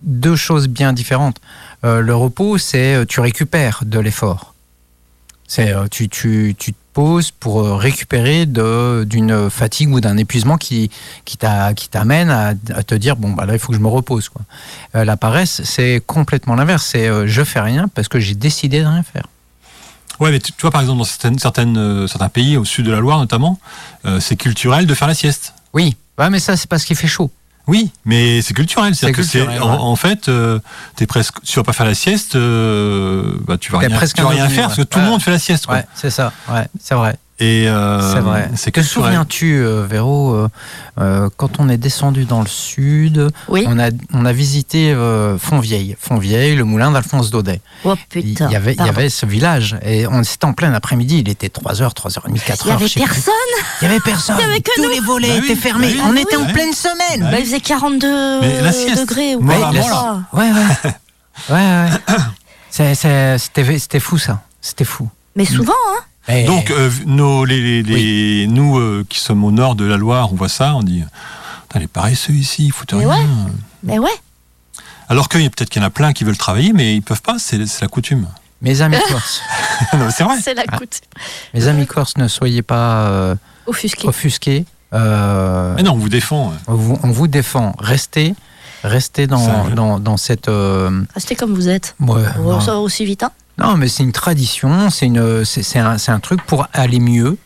[0.02, 1.40] deux choses bien différentes.
[1.84, 4.54] Euh, le repos, c'est euh, tu récupères de l'effort.
[5.46, 10.90] C'est euh, tu, tu, tu te pause pour récupérer d'une fatigue ou d'un épuisement qui,
[11.24, 13.82] qui t'a- qui t'amène à, à te dire bon bah là il faut que je
[13.82, 14.42] me repose quoi.
[14.96, 18.80] Euh, la paresse c'est complètement l'inverse, c'est euh, je fais rien parce que j'ai décidé
[18.80, 19.26] de rien faire.
[20.20, 22.86] Ouais, mais tu, tu vois, par exemple, dans certaines, certaines, euh, certains pays, au sud
[22.86, 23.58] de la Loire notamment,
[24.04, 25.54] euh, c'est culturel de faire la sieste.
[25.72, 27.30] Oui, ouais, mais ça c'est parce qu'il fait chaud.
[27.66, 28.94] Oui, mais c'est culturel.
[28.94, 30.58] C'est-à-dire que c'est, culturel, en, fait, euh,
[30.96, 34.16] t'es presque, si tu vas pas faire la sieste, euh, bah, tu vas rien, presque
[34.16, 34.62] tu vas rien faire ouais.
[34.64, 35.10] parce que tout le Ouais.
[35.10, 35.66] monde fait la sieste.
[35.66, 35.76] Quoi.
[35.76, 37.16] Ouais, c'est ça, ouais, c'est vrai.
[37.40, 38.50] Et euh, C'est vrai.
[38.56, 40.48] C'est Te souviens-tu, euh, Véro, euh,
[41.00, 43.64] euh, quand on est descendu dans le sud, Oui.
[43.68, 47.60] on a, on a visité euh, Fontvieille, Fontvieille, le moulin d'Alphonse Daudet.
[47.84, 48.50] Oh Il putain.
[48.50, 51.46] y avait, il y avait ce village et on c'était en plein après-midi, il était
[51.46, 52.62] 3h, 3h30, 4h.
[52.64, 53.32] Il y avait personne.
[53.80, 54.36] Il y avait personne.
[54.40, 54.88] Il y avait que Tous nous.
[54.90, 55.94] les volets Bah oui, étaient fermés.
[55.94, 57.20] bah oui, on était en pleine semaine.
[57.20, 59.00] Bah Bah, il faisait 42 Mais la sieste.
[59.02, 59.42] degrés ou.
[59.46, 60.50] Ouais, ouais.
[61.50, 62.14] ouais, ouais.
[62.70, 63.38] C'était
[63.78, 64.42] c'était fou ça.
[64.60, 65.08] C'était fou.
[65.36, 66.00] Mais souvent, hein.
[66.28, 69.96] Et- Donc, euh, nos, les, les- les- nous euh, qui sommes au nord de la
[69.96, 71.02] Loire, on voit ça, on dit
[71.78, 73.26] les paresseux ici, ils foutent Mais rien.
[73.82, 74.10] Mais ouais.
[75.08, 77.36] Alors que peut-être qu'il y en a plein qui veulent travailler, mais ils peuvent pas,
[77.38, 78.26] c'est c'est la coutume.
[78.62, 79.40] mes amis corses,
[80.10, 80.34] c'est vrai.
[80.42, 80.76] C'est la Ah.
[80.78, 81.00] coutume.
[81.54, 83.34] mes amis corses, ne soyez pas euh,
[83.66, 84.08] Offusqué.
[84.08, 84.64] offusqués.
[84.94, 86.48] Euh, Mais non, on vous défend.
[86.48, 86.56] ouais.
[86.66, 87.74] on, vous, on vous défend.
[87.78, 88.34] Restez,
[88.82, 90.48] restez dans, Ça, dans, dans cette.
[90.48, 91.94] euh, Restez comme vous êtes.
[92.00, 92.58] ouais, non.
[92.58, 93.30] va aussi vite, hein.
[93.58, 97.36] Non, mais c'est une tradition, c'est une, c'est un, c'est un truc pour aller mieux.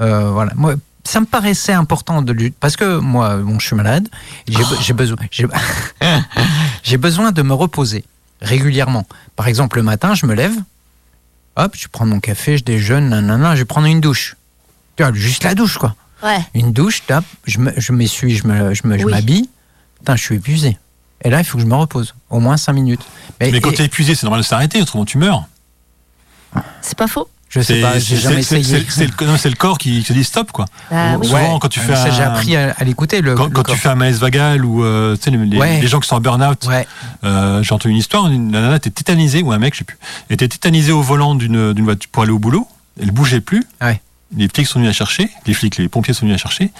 [0.00, 0.52] Euh, voilà.
[0.54, 0.74] Moi,
[1.04, 4.08] ça me paraissait important de lutter parce que moi, bon, je suis malade.
[4.48, 5.16] J'ai besoin,
[6.82, 8.04] j'ai besoin de me reposer
[8.40, 9.06] régulièrement.
[9.36, 10.54] Par exemple, le matin, je me lève,
[11.56, 14.36] hop, je prends mon café, je déjeune, nanana, je vais prendre une douche.
[15.14, 15.94] Juste la douche, quoi.
[16.22, 16.38] Ouais.
[16.54, 19.10] Une douche, tape, je me- je m'essuie, je me, je me- je Oui.
[19.10, 19.48] m'habille.
[19.98, 20.76] Putain, je suis épuisé.
[21.24, 23.02] Et là, il faut que je me repose, au moins 5 minutes.
[23.40, 25.44] Mais quand et- tu es épuisé, c'est normal de s'arrêter, autrement tu meurs.
[26.82, 27.28] C'est pas faux.
[27.48, 28.62] je sais C'est- pas, j'ai c'est- jamais essayé.
[28.88, 29.06] c'est-
[29.48, 30.66] le, corps qui te dit stop, quoi.
[30.90, 31.26] Ah Ou- oui.
[31.26, 33.16] Souvent, quand tu fais ça, un- j'ai appris à, à l'écouter.
[33.22, 33.74] Quand, le quand corps.
[33.74, 35.80] tu fais un malaise vagal ou euh, tu sais, les, les- Ouais.
[35.80, 36.86] les gens qui sont en burn-out, Ouais,
[37.24, 39.98] euh, j'ai entendu une histoire, une nana était tétanisée, ou un mec, je sais plus,
[40.30, 42.68] était tétanisée au volant d'une d'une voiture pour aller au boulot,
[43.02, 43.64] elle bougeait plus.
[43.82, 44.00] Ouais.
[44.36, 46.70] Les flics sont venus la chercher, les flics, les pompiers sont venus la chercher,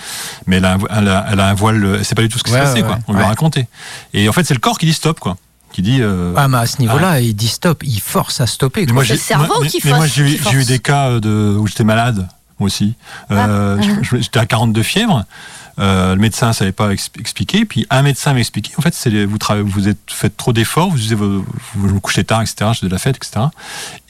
[0.46, 2.38] mais elle a un, elle a, elle a un voile, elle sait pas du tout
[2.38, 2.94] ce qui Ouais, s'est passé, ouais, quoi.
[2.96, 3.02] ouais.
[3.08, 3.66] On lui a raconté.
[4.14, 5.36] Et en fait, c'est le corps qui dit stop, quoi.
[5.72, 5.98] Qui dit.
[6.00, 8.84] euh, ah, mais à ce niveau-là, il dit stop, il force à stopper.
[8.86, 8.94] quoi.
[8.94, 11.56] moi, C'est j'ai- le cerveau moi- mais- mais moi, j'ai eu, j'ai des cas de,
[11.58, 12.26] où j'étais malade,
[12.58, 12.94] moi aussi.
[13.30, 14.00] Euh, Ah.
[14.20, 15.24] J'étais à 42 fièvres.
[15.78, 17.64] Euh, le médecin ne savait pas ex- expliquer.
[17.64, 18.72] Puis un médecin m'a expliqué.
[18.78, 21.44] En fait, c'est vous, trava- vous êtes, faites trop d'efforts, vous, usez vos-
[21.74, 22.72] vous vous couchez tard, etc.
[22.78, 23.46] J'ai de la fête, etc.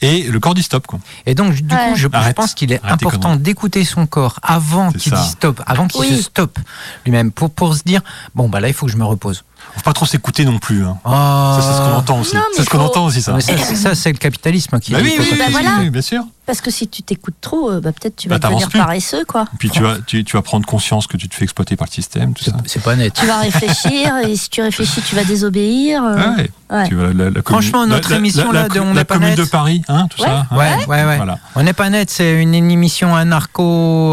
[0.01, 0.87] Et le corps dit stop.
[0.87, 0.99] Quoi.
[1.25, 1.89] Et donc, du Ouais.
[1.91, 2.35] coup, je, je Arrête.
[2.35, 6.17] pense qu'il est important d'écouter son corps avant qu'il dise stop, avant qu'il Oui.
[6.17, 6.57] se stoppe
[7.05, 8.01] lui-même, pour, pour se dire
[8.35, 9.43] bon, bah là, il faut que je me repose.
[9.75, 10.83] Faut pas trop s'écouter non plus.
[10.85, 10.97] hein.
[11.05, 12.35] Oh, Ça, c'est ce qu'on entend aussi.
[12.35, 13.33] Non, mais C'est ce qu'on faut- entend aussi, ça.
[13.33, 15.69] Mais ça, c'est- ça, c'est le capitalisme qui Bah oui, oui, bah voilà.
[15.79, 16.23] oui, bien sûr.
[16.45, 18.79] Parce que si tu t'écoutes trop, euh, bah, peut-être tu Bah, vas devenir plus.
[18.79, 19.45] paresseux, quoi.
[19.59, 21.93] Puis tu vas, tu, tu vas prendre conscience que tu te fais exploiter par le
[21.93, 22.57] système, tout C'est- ça.
[22.65, 23.13] C'est pas net.
[23.13, 26.03] Tu vas réfléchir, et si tu réfléchis, tu vas désobéir.
[26.03, 26.49] euh, Ouais.
[26.71, 26.87] ouais.
[26.89, 28.85] Tu vas- la- la Franchement, commune- notre la- la- émission, la- là, de la- On
[28.87, 29.37] la n'est pas commune net.
[29.37, 30.27] de Paris, hein, tout Ouais.
[30.27, 30.45] ça.
[30.51, 30.55] hein.
[30.57, 31.15] Ouais, ouais, ouais.
[31.17, 31.37] Voilà.
[31.55, 33.63] On n'est pas net, c'est une émission anarcho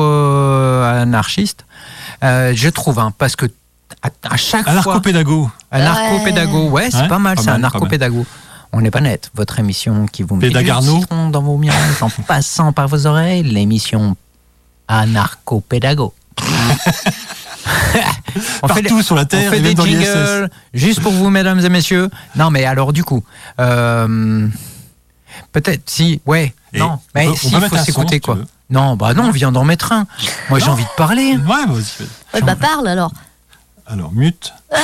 [0.02, 1.64] euh, anarchiste,
[2.24, 3.46] Euh, je trouve, hein, parce que
[4.02, 5.50] à, à chaque fois, Anarcho-pédago.
[5.70, 8.24] anarcho-pédago, ouais, c'est Ouais, pas mal, c'est pas anarcho-pédago.
[8.72, 12.10] On n'est pas net, votre émission qui vous met du citron dans vos miroirs en
[12.22, 14.14] passant par vos oreilles, l'émission
[14.88, 16.12] anarcho-pédago.
[18.62, 21.12] on fait, Partout sur la on Terre, fait et des même dans jingles juste pour
[21.12, 22.08] vous, mesdames et messieurs.
[22.36, 23.24] Non, mais alors du coup,
[23.60, 24.46] euh,
[25.52, 28.20] peut-être si, ouais, Et non, on mais peut- on si, peut il faut un s'écouter
[28.20, 28.38] quoi.
[28.70, 30.06] Non, bah non, on vient d'en mettre un.
[30.50, 31.32] Moi, j'ai envie de parler.
[31.36, 31.72] Ouais, vas-y.
[31.72, 32.06] vas-y.
[32.34, 33.12] Ouais, bah parle alors.
[33.88, 34.52] Alors, mute.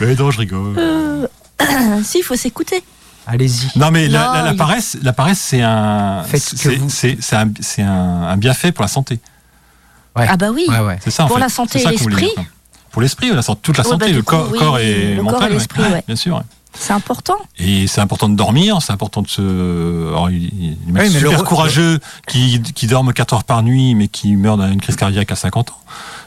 [0.00, 1.28] Mais non, je rigole.
[2.04, 2.82] si, il faut s'écouter.
[3.26, 3.78] Allez-y.
[3.78, 6.86] Non, mais la, Non, la- la il- paresse, la paresse, c'est un, c'est, vous-
[7.36, 7.88] un, c'est un,
[8.24, 9.20] un bienfait pour la santé.
[10.16, 10.26] Ouais.
[10.28, 10.66] Ah bah oui.
[10.68, 10.98] Ouais, ouais.
[11.02, 11.24] C'est ça.
[11.24, 11.42] en Pour fait.
[11.42, 12.30] la santé et l'esprit.
[12.90, 15.32] Pour l'esprit, la santé, toute la Ouais, santé, bah, le corps, corps et le corps
[15.32, 15.50] mental.
[15.50, 16.02] et l'esprit, ouais.
[16.06, 16.42] Bien sûr.
[16.74, 17.36] C'est important.
[17.58, 20.08] Et c'est important de dormir, c'est important de se.
[20.08, 23.94] Alors, il, y a Oui, le super courageux qui, qui dorment 4 heures par nuit,
[23.94, 25.76] mais qui meurent d'une crise cardiaque à 50 ans.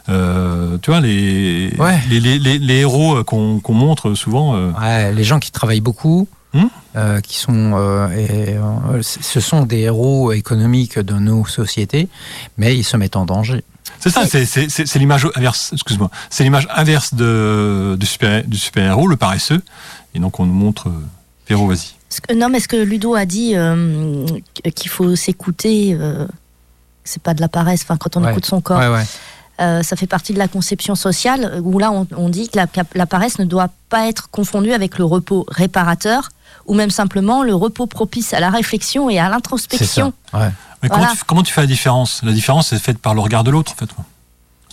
[0.09, 1.99] Euh, tu vois, les, Ouais.
[2.09, 4.55] les, les, les- les héros qu'on qu'on montre souvent.
[4.55, 6.65] euh, Ouais, les gens qui travaillent beaucoup, Hmm
[6.95, 12.07] euh, qui sont, euh, et, euh, ce sont des héros économiques de nos sociétés,
[12.57, 13.63] mais ils se mettent en danger.
[13.99, 15.71] C'est ça, c'est- l'image inverse.
[15.73, 19.61] Excuse-moi, c'est l'image inverse de, du super du super héros, le paresseux.
[20.13, 20.87] Et donc on nous montre.
[20.89, 20.91] euh,
[21.47, 21.93] Véro, vas-y.
[22.35, 24.25] Non, mais ce que Ludo a dit, euh,
[24.75, 26.25] qu'il faut s'écouter, euh,
[27.03, 27.81] c'est pas de la paresse.
[27.83, 28.31] Enfin, quand on Ouais.
[28.31, 29.03] écoute son corps, Ouais, ouais.
[29.61, 32.65] Euh, ça fait partie de la conception sociale où là on, on dit que la,
[32.93, 36.27] la paresse ne doit pas être confondue avec le repos réparateur
[36.65, 40.11] ou même simplement le repos propice à la réflexion et à l'introspection.
[40.33, 40.49] Ouais.
[40.86, 42.21] Mais comment, tu, comment tu fais la différence?
[42.23, 43.89] La différence, c'est faite par le regard de l'autre, en fait.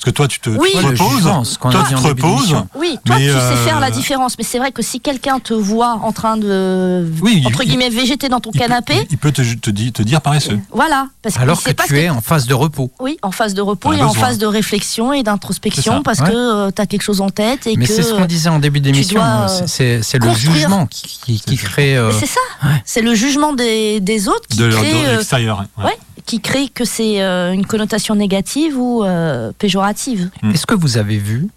[0.03, 0.71] Parce que toi, tu te, Oui.
[0.75, 1.23] tu te reposes,
[1.61, 2.57] toi, tu te reposes.
[2.75, 5.39] Oui, toi Mais, tu sais euh, faire la différence, mais c'est vrai que si quelqu'un
[5.39, 9.07] te voit en train de Oui, entre il- guillemets végéter dans ton Il peut- canapé,
[9.11, 10.59] il peut te, te, di- te dire paresseux.
[10.73, 12.91] voilà, parce Alors que pas tu es en phase de repos.
[12.99, 16.31] Oui, en phase de repos et en phase de réflexion et d'introspection parce ouais.
[16.31, 18.81] que tu as quelque chose en tête et Mais c'est ce qu'on disait en début
[18.81, 19.21] d'émission.
[19.21, 21.97] dois, C'est- euh, C'est le jugement qui, qui, qui crée.
[21.97, 22.83] euh, c'est ça, ouais.
[22.85, 25.65] c'est le jugement des, des autres qui De, de crée euh, l'extérieur.
[25.79, 25.97] ouais.
[26.27, 30.31] Qui crée que c'est euh, une connotation négative ou euh, péjorative.
[30.43, 30.51] Mm.
[30.53, 31.49] Est-ce que vous avez vu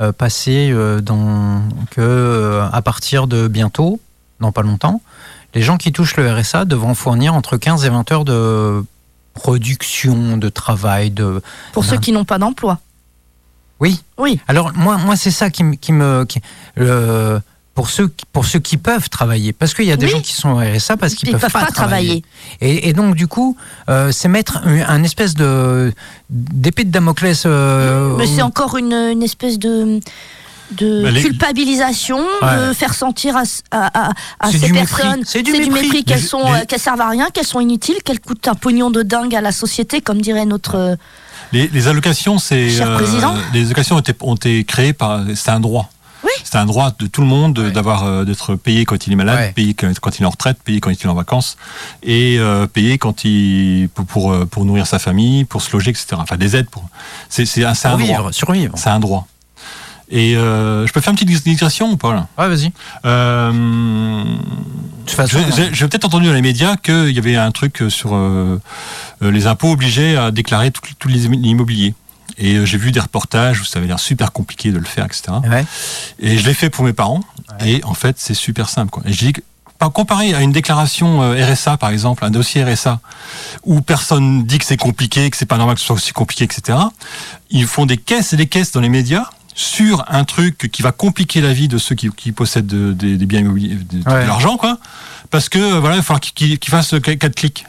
[0.00, 4.00] euh, passer euh, dans que euh, à partir de bientôt,
[4.40, 5.00] dans pas longtemps,
[5.54, 8.84] les gens qui touchent le RSA devront fournir entre 15 et 20 heures de
[9.34, 11.40] production, de travail, de
[11.72, 12.78] Pour ceux qui n'ont pas d'emploi.
[13.80, 14.00] oui.
[14.18, 14.40] Oui.
[14.48, 16.40] Alors moi, moi c'est ça qui, me- qui me qui-
[16.74, 17.40] le-
[17.78, 20.10] pour ceux qui- pour ceux qui peuvent travailler parce qu'il y a des Oui.
[20.12, 22.24] gens qui sont au RSA parce qu'ils Ils peuvent, peuvent pas travailler.
[22.60, 23.56] Et, et donc du coup
[23.88, 25.92] euh, c'est mettre un, un espèce de
[26.28, 30.00] d'épée de Damoclès euh, Mais c'est encore une, une espèce de
[30.72, 35.02] de Bah, les- culpabilisation, de faire sentir à, à, à- à C'est ces du mépris.
[35.02, 35.70] personnes, C'est du mépris.
[35.70, 38.48] mépris qu'elles Les- sont, les- euh, qu'elles servent à rien, qu'elles sont inutiles, qu'elles coûtent
[38.48, 40.98] un pognon de dingue à la société, comme dirait notre.
[41.52, 43.34] Les, les allocations, c'est Cher euh, président.
[43.54, 45.88] les allocations ont été, ont été créées par c'est un droit.
[46.24, 46.30] Oui.
[46.42, 47.70] C'est un droit de tout le monde Ouais.
[47.70, 49.52] d'avoir euh, d'être payé quand il est malade, Ouais.
[49.52, 49.88] payé quand
[50.18, 51.56] il est en retraite, payé quand il est en vacances
[52.02, 55.90] et euh, payé quand il pour, pour euh, pour nourrir sa famille, pour se loger,
[55.90, 56.06] etc.
[56.18, 56.84] Enfin des aides pour.
[57.28, 58.32] C'est c'est un, droit.
[58.32, 58.72] survivre.
[58.76, 59.26] C'est un droit.
[60.10, 62.26] Et euh, je peux faire une petite digression ou pas là?
[62.38, 62.72] Ouais, vas-y.
[63.04, 64.24] Euh,
[65.06, 65.38] façon,
[65.72, 68.58] j'ai- peut-être entendu dans les médias qu'il y avait un truc sur euh,
[69.20, 71.94] les impôts obligés à déclarer tout- tous les immobiliers.
[72.38, 75.04] Et euh, j'ai vu des reportages où ça avait l'air super compliqué de le faire,
[75.04, 75.22] etc.
[75.48, 75.64] ouais.
[76.20, 77.20] Et je l'ai fait pour mes parents.
[77.64, 78.90] Et en fait, c'est super simple.
[78.90, 79.02] Quoi.
[79.06, 79.40] Et je dis que,
[79.78, 83.00] par- comparé à une déclaration euh, RSA, par exemple, un dossier RSA,
[83.64, 86.44] où personne dit que c'est compliqué, que c'est pas normal que ce soit aussi compliqué,
[86.44, 86.78] etc.
[87.50, 90.92] Ils font des caisses et des caisses dans les médias sur un truc qui va
[90.92, 94.26] compliquer la vie de ceux qui, qui possèdent de- des- des biens immobiliers, de, de
[94.28, 94.78] l'argent, quoi.
[95.30, 97.66] Parce que euh, voilà, il va falloir qu'ils qu'ils fassent qu- quatre clics.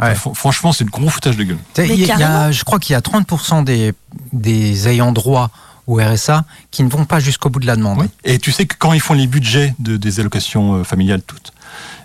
[0.00, 0.10] Ouais.
[0.12, 1.58] Enfin, fr- franchement, c'est le gros foutage de gueule.
[1.78, 3.92] Il y a- je crois qu'il y a 30% des,
[4.32, 5.50] des ayants droit
[5.86, 8.06] au RSA qui ne vont pas jusqu'au bout de la demande.
[8.24, 11.52] Et tu sais que quand ils font les budgets de, des allocations euh, familiales toutes,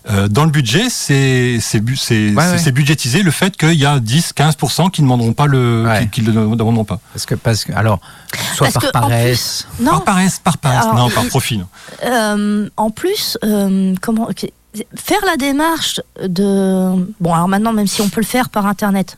[0.09, 2.71] euh, dans le budget, c'est Ouais, ouais.
[2.71, 6.03] budgétisé le fait qu'il y a 10-15% qui ne demanderont pas le, Ouais.
[6.05, 6.99] qui, qui le demanderont pas.
[7.13, 7.99] Parce que, parce que, alors,
[8.55, 9.67] soit Parce par paresse.
[9.79, 11.57] Non, Par paresse, par paresse, non, par il- profit.
[11.57, 11.67] non.
[12.05, 14.29] Euh, en plus, euh, comment
[14.95, 19.17] faire la démarche de bon alors maintenant même si on peut le faire par internet,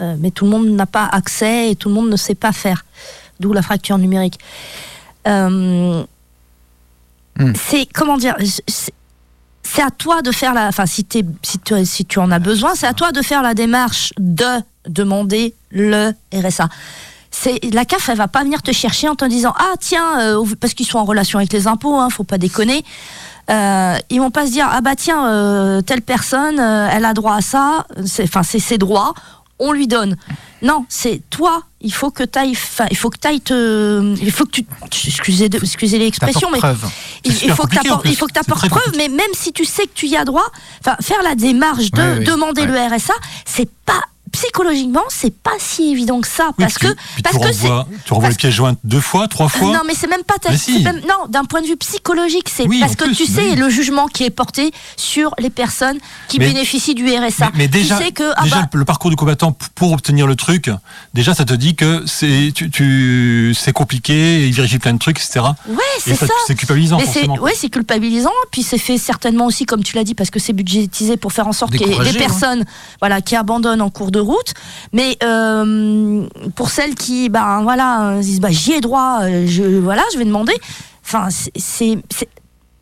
[0.00, 2.52] euh, mais tout le monde n'a pas accès et tout le monde ne sait pas
[2.52, 2.84] faire,
[3.40, 4.38] d'où la fracture numérique.
[5.28, 6.04] Euh,
[7.38, 7.52] Hmm.
[7.54, 8.34] C'est comment dire
[8.66, 8.92] c'est-
[9.82, 10.68] à toi de faire la.
[10.68, 11.06] Enfin, si,
[11.42, 14.62] si, tu, si tu en as besoin, c'est à toi de faire la démarche de
[14.88, 16.70] demander le RSA.
[17.30, 20.46] C'est la CAF, elle va pas venir te chercher en te disant ah tiens euh,
[20.58, 22.82] parce qu'ils sont en relation avec les impôts, hein, faut pas déconner.
[23.50, 27.14] Euh, ils vont pas se dire ah bah tiens euh, telle personne euh, elle a
[27.14, 29.14] droit à ça, c'est enfin c'est ses droits,
[29.60, 30.16] on lui donne.
[30.62, 31.62] Non, c'est toi.
[31.80, 34.66] Il faut que tu enfin il faut que tu te, il faut que tu,
[35.06, 36.84] excusez, de- excusez l'expression, mais preuve.
[37.24, 37.76] il, faut que
[38.08, 38.98] il faut tu apportes preuve, compliqué.
[38.98, 40.46] mais même si tu sais que tu y as droit,
[40.80, 42.24] enfin, faire la démarche de oui.
[42.24, 42.66] demander Ouais.
[42.88, 44.00] le RSA, c'est pas
[44.36, 47.46] psychologiquement, c'est pas si évident que ça, Oui, parce puis- que puis parce tu que
[47.46, 49.72] renvoies, tu renvoies les pièces jointes deux fois, trois fois.
[49.72, 50.74] non, mais c'est même pas si.
[50.78, 53.50] c'est même- non, d'un point de vue psychologique, c'est Oui, parce que plus, tu sais
[53.50, 53.56] oui.
[53.56, 57.46] le jugement qui est porté sur les personnes qui Mais- bénéficient du RSA.
[57.52, 60.26] Mais, mais déjà, tu sais que ah déjà bah, le, parcours du combattant pour obtenir
[60.26, 60.70] le truc,
[61.14, 65.18] déjà ça te dit que c'est tu, tu- c'est compliqué, il vérifie plein de trucs,
[65.18, 65.40] etc.
[65.68, 66.26] ouais, Et c'est ça.
[66.46, 67.38] c'est culpabilisant Mais c'est forcément.
[67.40, 68.30] ouais, c'est culpabilisant.
[68.50, 71.46] Puis c'est fait certainement aussi, comme tu l'as dit, parce que c'est budgétisé pour faire
[71.48, 72.26] en sorte qu'il y ait Décourager, des hein.
[72.28, 72.64] personnes,
[73.00, 74.52] voilà, qui abandonnent en cours de route.
[74.92, 79.62] Mais euh, pour celles qui, ben voilà, euh, disent, bah j'y ai droit, euh, je
[79.78, 80.54] voilà, je vais demander.
[81.04, 81.98] Enfin, c'est-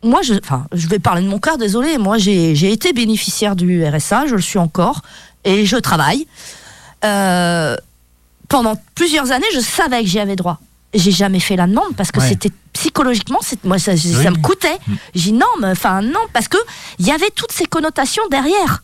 [0.03, 1.97] moi, je, enfin, je vais parler de mon cas, désolé.
[1.97, 5.01] Moi, j'ai été bénéficiaire du RSA, je le suis encore,
[5.43, 6.27] et je travaille.
[7.03, 7.75] Euh,
[8.49, 10.59] pendant plusieurs années, je savais que j'y avais droit.
[10.93, 12.27] J'ai jamais fait la demande parce que Ouais.
[12.29, 14.77] c'était psychologiquement, moi ça, ça me coûtait.
[14.87, 14.93] Mm.
[15.15, 16.57] J'ai dit non, mais enfin non, parce que
[16.99, 18.83] il y avait toutes ces connotations derrière.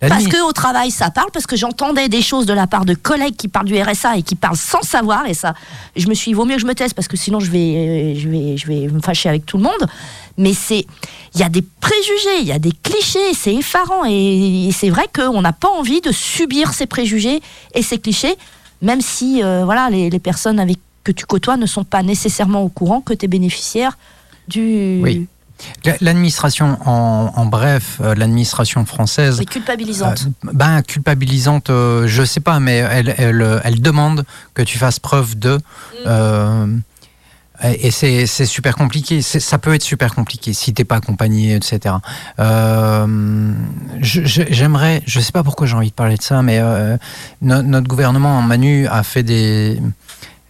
[0.00, 2.68] La Parce limite- que au travail ça parle, parce que j'entendais des choses de la
[2.68, 5.54] part de collègues qui parlent du RSA et qui parlent sans savoir, et ça,
[5.96, 8.14] je me suis dit, vaut mieux que je me taise parce que sinon je vais,
[8.14, 9.88] je vais, je vais me fâcher avec tout le monde.
[10.36, 10.86] Mais c'est,
[11.34, 14.88] il y a des préjugés, il y a des clichés, c'est effarant, et, et c'est
[14.88, 17.40] vrai qu'on n'a pas envie de subir ces préjugés
[17.74, 18.36] et ces clichés,
[18.82, 22.62] même si, euh, voilà, les, les personnes avec que tu côtoies ne sont pas nécessairement
[22.62, 23.98] au courant que tu es bénéficiaire
[24.46, 25.26] du, Oui.
[25.84, 30.26] La- L'administration, en, en bref, euh, l'administration française, C'est culpabilisante.
[30.46, 34.98] euh, ben culpabilisante, euh, je sais pas, mais elle, elle, elle demande que tu fasses
[35.00, 35.58] preuve de.
[36.06, 36.66] euh,
[37.64, 39.20] et c'est super compliqué.
[39.20, 41.96] Ça peut être super compliqué si t'es pas accompagné, etc.
[42.38, 43.52] Euh,
[44.00, 46.96] je- je- J'aimerais, je sais pas pourquoi j'ai envie de parler de ça, mais euh,
[47.42, 49.80] no- notre gouvernement, Manu, a fait des,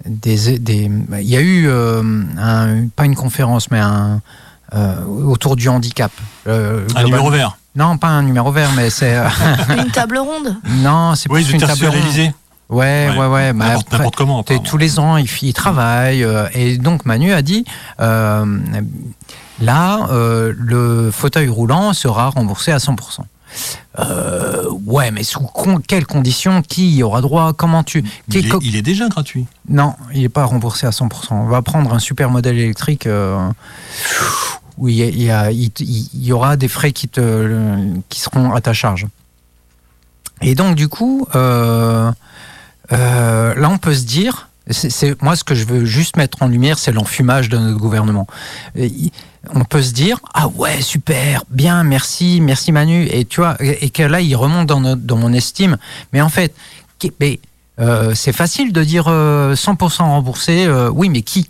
[0.04, 0.90] des, des-
[1.20, 2.02] il y a eu euh,
[2.36, 4.20] un- pas une conférence, mais un
[4.74, 6.12] euh, autour du handicap.
[6.46, 7.56] Euh, Un numéro vert.
[7.76, 9.28] Non, pas un numéro vert, mais c'est euh,
[9.78, 10.56] Une table ronde.
[10.68, 12.32] non, c'est Oui, plus une table ronde.
[12.70, 13.52] Ouais, ouais, ouais.
[13.54, 14.42] N'importe après, n'importe comment.
[14.42, 14.70] t'es- apparemment.
[14.70, 16.22] tous les ans, il, f- il travaille.
[16.22, 17.64] euh, et donc, Manu a dit
[18.00, 18.44] euh,
[19.60, 23.20] là, euh, le fauteuil roulant sera remboursé à 100%.
[23.98, 28.04] Euh, ouais, mais sous con- quelles conditions Qui y aura droit Comment tu.
[28.28, 29.46] Il est, co- il est déjà gratuit.
[29.68, 31.32] Non, il n'est pas remboursé à 100%.
[31.32, 33.48] On va prendre un super modèle électrique euh,
[34.76, 37.88] où il y, a- il y a- il- il y aura des frais qui, te,
[38.08, 39.06] qui seront à ta charge.
[40.40, 42.12] Et donc, du coup, euh,
[42.92, 44.47] euh, là, on peut se dire,
[45.22, 48.26] moi, ce que je veux juste mettre en lumière, c'est l'enfumage de notre gouvernement.
[49.54, 53.06] On peut se dire, ah ouais, super, bien, merci, merci Manu.
[53.10, 55.78] Et tu vois, et, que là, il remonte dans, dans mon estime.
[56.12, 56.54] Mais en fait,
[57.80, 60.66] euh, c'est facile de dire euh, 100% remboursé.
[60.66, 61.48] euh, oui, mais qui?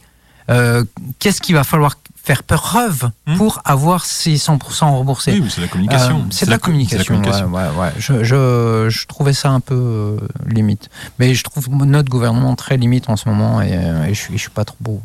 [0.50, 0.84] Euh,
[1.18, 3.36] Qu'est-ce qu'il va falloir faire preuve Hmm.
[3.36, 6.18] pour avoir ces 100% remboursés Oui, c'est la communication.
[6.18, 7.14] euh, c'est de la, communication.
[7.14, 7.46] communication.
[7.46, 7.92] ouais, ouais, ouais.
[7.98, 10.88] Je, je, je trouvais ça un peu euh, limite.
[11.18, 14.34] Mais je trouve notre gouvernement très limite en ce moment et, euh, et je, suis,
[14.34, 15.00] je suis pas trop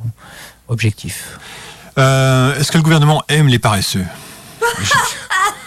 [0.68, 1.40] objectif.
[1.98, 4.06] Euh, Est-ce que le gouvernement aime les paresseux?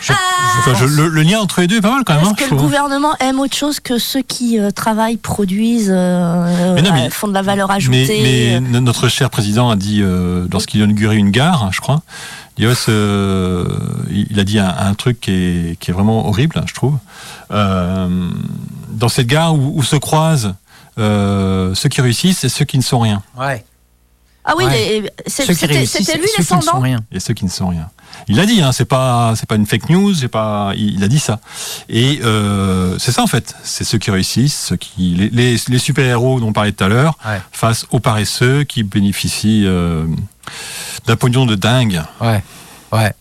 [0.01, 0.13] Je-
[0.59, 2.23] Enfin, je- le, le lien entre les deux est pas mal quand même.
[2.23, 2.63] Est-ce hein, que le trouve.
[2.63, 7.11] gouvernement aime autre chose que ceux qui euh, travaillent, produisent, euh, Mais non, mais- euh,
[7.11, 10.81] font de la valeur ajoutée mais euh, no- notre cher président a dit, euh, lorsqu'il
[10.81, 12.03] a inauguré une gare, je crois,
[12.57, 13.67] il, dit, ouais, ce-
[14.11, 16.97] il a dit un, un truc qui est, qui est vraiment horrible, je trouve.
[17.53, 18.29] Euh,
[18.91, 20.55] dans cette gare où, où se croisent
[20.99, 23.23] euh, ceux qui réussissent et ceux qui ne sont rien.
[23.39, 23.65] Ouais.
[24.49, 25.11] Ah oui, Ouais.
[25.25, 25.67] qui c'était
[26.19, 26.29] lui
[26.81, 27.01] rien.
[27.11, 27.91] Et ceux qui ne sont rien.
[28.29, 31.05] Il l'a dit, hein, c'est pas c'est pas une fake news, c'est pas il, il
[31.05, 31.41] a dit ça.
[31.89, 35.79] Et euh, c'est ça en fait, c'est ceux qui réussissent, ceux qui les, les, les
[35.79, 37.41] super héros dont on parlait tout à l'heure, Ouais.
[37.53, 40.07] face aux paresseux qui bénéficient euh,
[41.07, 42.03] d'un pognon de dingue.
[42.21, 42.43] Ouais.
[42.93, 42.99] Ouais.
[43.01, 43.13] Ouais,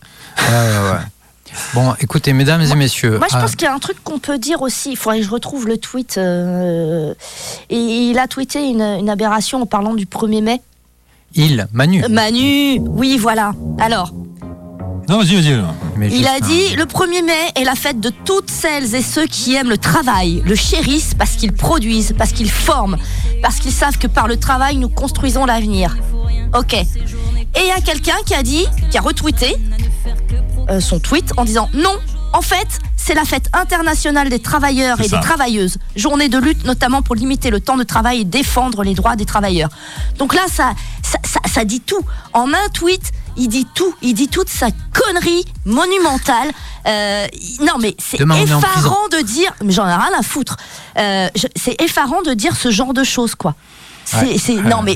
[0.50, 0.98] ouais, ouais.
[1.74, 3.16] Bon, écoutez, mesdames et messieurs.
[3.18, 4.90] Moi, je ah, pense qu'il y a un truc qu'on peut dire aussi.
[4.90, 6.18] Il faudrait que je retrouve le tweet.
[6.18, 7.14] euh,
[7.70, 7.76] et
[8.10, 10.60] il a tweeté une, une aberration en parlant du 1er mai.
[11.34, 12.04] Il, Manu.
[12.04, 13.52] Euh, Manu, oui, voilà.
[13.78, 14.12] Alors,
[15.08, 15.62] Non, vas-y, vas-y.
[15.96, 19.02] Mais il juste a dit le 1er mai est la fête de toutes celles et
[19.02, 22.96] ceux qui aiment le travail, le chérissent parce qu'ils produisent, parce qu'ils forment,
[23.42, 25.96] parce qu'ils savent que par le travail, nous construisons l'avenir.
[26.54, 26.74] Ok.
[26.74, 29.56] Et il y a quelqu'un qui a dit, qui a retweeté
[30.68, 31.96] euh, son tweet en disant non,
[32.32, 35.16] en fait, c'est la fête internationale des travailleurs et ça.
[35.16, 35.78] des travailleuses.
[35.94, 39.24] Journée de lutte notamment pour limiter le temps de travail et défendre les droits des
[39.24, 39.70] travailleurs.
[40.18, 40.72] Donc là, ça,
[41.02, 42.00] ça, ça, ça dit tout.
[42.32, 43.94] En un tweet, il dit tout.
[44.02, 46.50] Il dit toute sa connerie monumentale.
[46.86, 47.26] Euh,
[47.60, 49.52] non, mais c'est effarant de dire.
[49.62, 50.56] Mais j'en ai rien à foutre.
[50.98, 53.54] Euh, c'est effarant de dire ce genre de choses, quoi.
[54.08, 54.38] C'est, Ouais.
[54.38, 54.94] c'est- non mais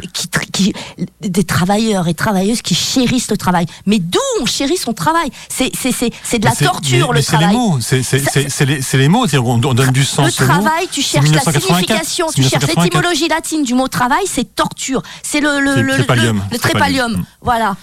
[0.53, 0.73] qui,
[1.21, 3.67] des travailleurs et travailleuses qui chérissent le travail.
[3.87, 5.31] Mais d'où on chérit son travail?
[5.49, 7.57] C'est c'est c'est c'est de la torture mais- le mais c'est les travail.
[7.57, 10.39] mots, c'est c'est- Ça- c'est- c'est les, c'est les mots, on, on donne du sens
[10.39, 12.85] Le travail, tu cherches la 1984, signification, tu cherches 1984.
[12.85, 15.03] l'étymologie latine du mot travail, c'est torture.
[15.23, 16.37] C'est le le, C'est le trépalium.
[16.37, 16.61] le- le Trépalium.
[16.61, 17.13] trépalium.
[17.13, 17.25] Mm.
[17.43, 17.77] Voilà.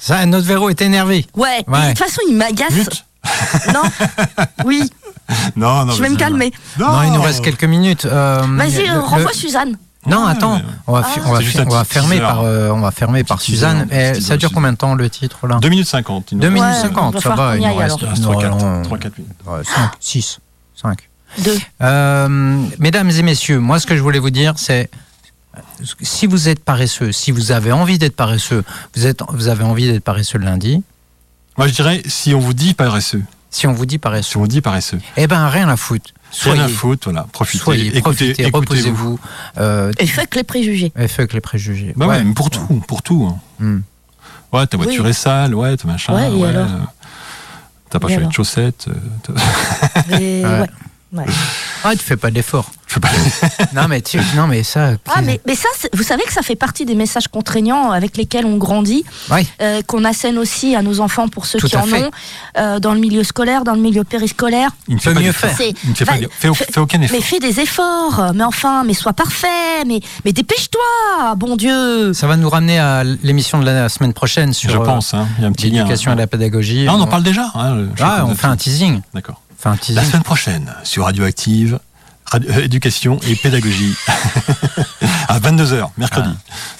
[0.00, 1.26] Ça, notre Véro est énervé.
[1.36, 1.64] Ouais.
[1.68, 1.82] Ouais.
[1.82, 2.72] De toute façon, il m'agace.
[3.72, 3.82] Non.
[4.64, 4.82] Oui.
[5.56, 5.94] Non, non.
[5.94, 6.52] je vais me calmer.
[6.78, 8.04] Non, il nous reste quelques minutes.
[8.04, 9.78] Euh, Vas-y, le- renvoie le- Suzanne.
[10.06, 12.80] Non, Ouais, attends, mais- on va, fi- on va, on va fermer par, euh, on
[12.80, 13.88] va fermer par Suzanne.
[13.90, 15.58] Et ça dure combien de temps le titre là?
[15.60, 16.32] 2 minutes 50.
[16.32, 16.54] il nous 2 reste.
[16.62, 17.56] minutes Ouais, 50, va ça va.
[17.56, 18.00] Il nous reste alors.
[18.02, 19.66] Il reste non, 3-4 non, 3-4 minutes.
[19.74, 20.38] 5, 6,
[20.80, 20.98] 5.
[21.44, 21.58] Deux.
[21.82, 22.28] Euh,
[22.78, 24.88] mesdames et messieurs, moi ce que je voulais vous dire, c'est
[26.02, 28.64] si vous êtes paresseux, si vous avez envie d'être paresseux,
[28.96, 30.82] vous, êtes, vous avez envie d'être paresseux le lundi,
[31.56, 33.22] Moi, je dirais, si on vous dit paresseux,
[33.54, 36.10] si on vous dit si paresseux, on vous dit paresseux, eh ben rien à foutre.
[36.42, 38.00] rien à Soyez, foutre, voilà, profitez, soyez, écoutez,
[38.34, 39.20] profitez, reposez-vous.
[39.58, 40.92] Euh, Et fuck les préjugés.
[40.98, 41.92] et fuck les préjugés.
[41.96, 42.24] Bah ouais, Ouais.
[42.24, 43.28] mais pour tout, pour tout.
[43.30, 43.38] hein.
[43.60, 43.78] Hmm.
[44.52, 45.10] Ouais, ta voiture Oui.
[45.10, 46.78] est sale, ouais, ta machin, Ouais, et alors euh,
[47.90, 48.88] T'as pas changé de chaussettes.
[48.88, 50.68] euh, Ouais.
[51.12, 51.24] ouais.
[51.84, 52.70] Ah, tu fais pas d'effort.
[52.86, 53.08] Je fais pas-
[53.74, 54.92] Non, mais tu, non, mais ça.
[55.08, 58.46] Ah, mais, mais ça, vous savez que ça fait partie des messages contraignants avec lesquels
[58.46, 59.46] on grandit, Oui.
[59.60, 62.04] euh, qu'on assène aussi à nos enfants pour ceux Tout qui en fait.
[62.04, 62.10] ont,
[62.58, 64.70] euh, dans le milieu scolaire, dans le milieu périscolaire.
[64.88, 65.56] Il ne fait Peut pas mieux faire.
[65.84, 67.16] Il ne fait, va- fais- fais aucun effort.
[67.16, 72.12] Mais fais des efforts, mais enfin, mais sois parfait, mais, mais dépêche-toi, bon Dieu.
[72.14, 75.26] Ça va nous ramener à l'émission de la semaine prochaine sur Je euh, pense, hein.
[75.38, 75.78] il y a un petit lien.
[75.82, 76.84] l'éducation à la pédagogie.
[76.84, 77.50] Non, on en parle déjà.
[77.54, 79.00] hein, Ah, on fait un teasing.
[79.12, 79.40] D'accord.
[79.64, 81.78] La semaine prochaine, sur Radioactive,
[82.30, 83.94] radio- euh, éducation et pédagogie.
[85.28, 86.28] à 22h, mercredi.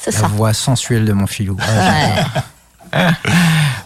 [0.00, 0.26] C'est La ça.
[0.28, 1.56] voix sensuelle de mon filou.
[1.60, 2.42] Ah.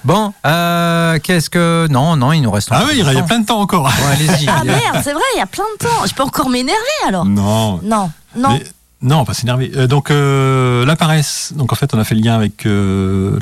[0.04, 1.86] Bon, euh, qu'est-ce que.
[1.90, 2.68] Non, non, il nous reste.
[2.70, 3.84] Ah, oui, il y a plein de temps encore.
[3.84, 4.46] Bon, allez-y.
[4.48, 6.06] Ah merde, c'est vrai, il y a plein de temps.
[6.06, 6.76] Je peux encore m'énerver
[7.06, 7.24] alors.
[7.24, 7.80] non.
[7.82, 8.50] Non, non.
[8.50, 8.64] Mais-
[9.00, 9.70] non, pas s'énerver.
[9.76, 11.52] Euh, donc, euh, la paresse.
[11.54, 13.38] Donc, en fait, on a fait le lien avec euh,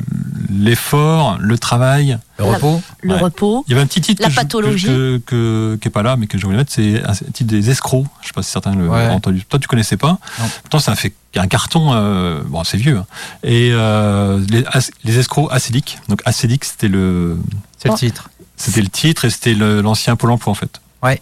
[0.51, 2.17] l'effort, le travail.
[2.37, 2.81] Le repos.
[3.01, 3.19] Le ouais.
[3.19, 3.63] repos.
[3.67, 4.85] Il y avait un petit titre La que je- pathologie.
[4.87, 7.69] que, que- qui est pas là, mais que je voulais mettre, c'est un titre des
[7.69, 8.05] escrocs.
[8.21, 9.07] Je sais pas si certains l'ont Ouais.
[9.09, 9.43] entendu.
[9.45, 10.19] Toi, tu connaissais pas.
[10.39, 10.45] Non.
[10.61, 11.93] Pourtant, ça a fait un carton.
[11.93, 12.97] euh, bon, c'est vieux.
[12.97, 13.05] hein.
[13.43, 14.63] Et euh, les,
[15.03, 15.97] les escrocs acédiques.
[16.07, 17.37] Donc, acédique, c'était le,
[17.77, 17.97] C'est le Oh.
[17.97, 18.29] titre.
[18.55, 20.81] c'était le titre et c'était l'ancien Pôle Emploi en fait.
[21.03, 21.21] Ouais,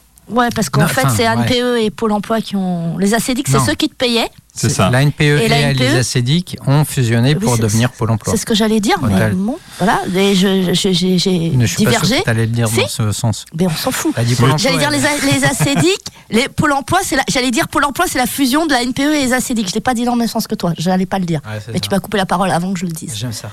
[0.53, 1.27] parce qu'en fait, c'est ouais.
[1.27, 2.97] ANPE et Pôle emploi qui ont.
[2.97, 4.29] Les ACDIC, c'est ceux qui te payaient.
[4.57, 4.89] C'est ça.
[4.89, 8.31] La NPE et, Et la les acédiques ont fusionné Oui, pour devenir Pôle emploi.
[8.33, 9.99] C'est ce que j'allais dire, mais bon, voilà.
[10.15, 12.19] Et je- je- j'ai divergé.
[12.19, 12.77] que t'allais le dire Si.
[12.79, 13.45] dans ce sens.
[13.59, 14.13] Mais on s'en fout.
[14.15, 14.97] T'as dit Pôle emploi, J'allais dire ouais.
[14.97, 15.99] les, A- les ACDIC,
[16.29, 19.13] les Pôle emploi, c'est la- j'allais dire Pôle emploi, c'est la fusion de la NPE
[19.13, 19.67] et les ACDIC.
[19.69, 20.73] Je l'ai pas dit dans le même sens que toi.
[20.79, 21.41] Je n'allais pas le dire.
[21.45, 21.79] Ouais, Mais ça.
[21.81, 23.13] tu m'as coupé la parole avant que je le dise.
[23.13, 23.51] J'aime ça.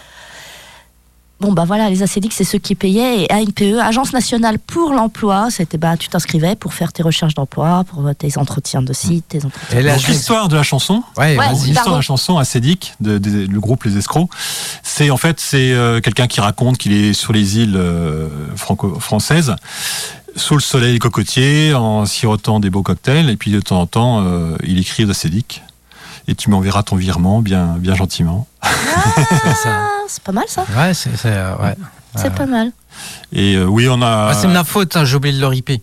[1.42, 3.24] Bon, bah voilà, les ACDIC, c'est ceux qui payaient.
[3.24, 7.82] Et ANPE, Agence nationale pour l'emploi, c'était bah, tu t'inscrivais pour faire tes recherches d'emploi,
[7.88, 9.80] pour euh, tes entretiens de site, tes entretiens.
[9.80, 9.82] Et
[10.12, 11.66] l'histoire de la chanson, Ouais, Ouais, vas-y.
[11.66, 14.30] l'histoire de la chanson acédique, de, de- le groupe Les Escrocs,
[14.84, 19.56] c'est en fait c'est euh, quelqu'un qui raconte qu'il est sur les îles euh, franco-françaises,
[20.36, 24.22] sous le soleil cocotier, en sirotant des beaux cocktails, et puis de temps en temps,
[24.24, 25.62] euh, il écrit aux acédiques.
[26.28, 28.46] Et tu m'enverras ton virement bien, bien gentiment.
[28.62, 28.68] Ah,
[30.08, 30.64] c'est pas mal ça.
[30.76, 31.10] Ouais, c'est.
[31.26, 31.74] euh, ouais.
[32.16, 32.30] C'est Ouais.
[32.30, 32.72] pas mal.
[33.32, 34.28] Et euh, oui, on a.
[34.30, 35.80] Ah, c'est de ma faute, hein, j'ai oublié de le ripper.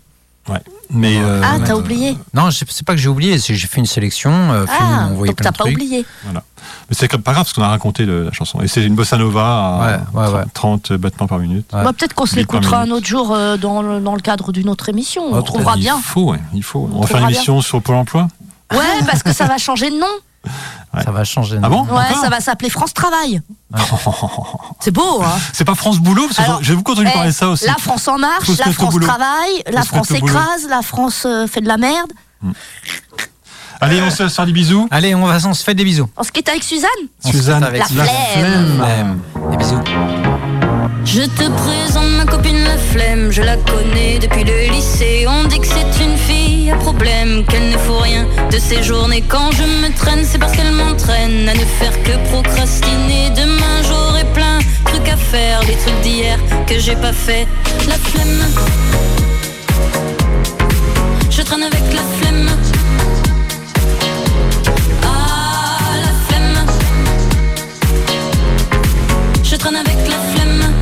[0.91, 2.17] mais, euh, Ah, t'as euh, oublié.
[2.33, 5.31] Non, c'est pas que j'ai oublié, c'est que j'ai fait une sélection, euh, Ah, envoyé
[5.33, 5.73] donc t'as pas trucs.
[5.73, 6.05] oublié.
[6.31, 6.39] mais
[6.91, 8.61] c'est pas grave parce qu'on a raconté le- la chanson.
[8.61, 10.43] Et c'est une bossa nova à Ouais, ouais, ouais.
[10.53, 11.67] 30 battements par minute.
[11.73, 11.83] Ouais.
[11.83, 14.69] Bah, Peut-être qu'on se l'écoutera un autre jour euh, dans, le, dans le cadre d'une
[14.69, 15.23] autre émission.
[15.31, 15.99] On Ah, trouvera il bien.
[15.99, 16.89] faut, ouais, il faut.
[16.93, 18.27] On, va faire une émission sur Pôle emploi?
[18.71, 18.77] Ouais,
[19.07, 20.05] parce que ça va changer de nom.
[20.93, 21.03] Ouais.
[21.03, 21.57] Ça va changer.
[21.57, 23.41] de Ah bon Ouais, ça va s'appeler France Travail.
[24.79, 27.29] C'est beau, hein C'est pas France Boulot parce que Alors, j'ai beaucoup entendu eh, parler
[27.29, 27.65] de ça aussi.
[27.65, 29.05] La France en marche, Faut la France boulot.
[29.05, 32.11] travaille, la France écrase, la France euh, fait de la merde.
[33.81, 34.87] Allez, on se fait des bisous.
[34.91, 36.09] Allez, on, va, on se fait des bisous.
[36.17, 36.89] On se quitte avec Suzanne
[37.23, 38.77] On se Suzanne, quitte avec La flemme.
[38.77, 39.21] flemme.
[39.51, 39.79] Des bisous.
[41.05, 45.25] Je te présente ma copine la flemme, je la connais depuis le lycée.
[45.27, 49.23] On dit que c'est une fille à problème, qu'elle ne faut rien de ses journées.
[49.27, 53.29] Quand je me traîne, c'est parce qu'elle m'entraîne à ne faire que procrastiner.
[53.35, 56.37] Demain j'aurai plein de trucs à faire, les trucs d'hier
[56.67, 57.47] que j'ai pas fait.
[57.87, 58.45] La flemme.
[61.29, 62.49] Je traîne avec la flemme.
[65.03, 66.65] Ah, la flemme.
[69.43, 70.78] Je traîne avec la flemme.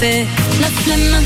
[0.00, 0.26] Fait.
[0.60, 1.24] La flemme,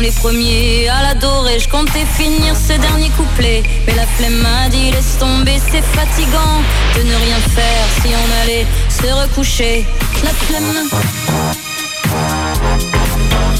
[0.00, 1.58] les premiers à l'adorer.
[1.58, 6.56] Je comptais finir ce dernier couplet, mais la flemme m'a dit laisse tomber, c'est fatigant
[6.96, 9.86] de ne rien faire si on allait se recoucher.
[10.22, 10.88] La flemme.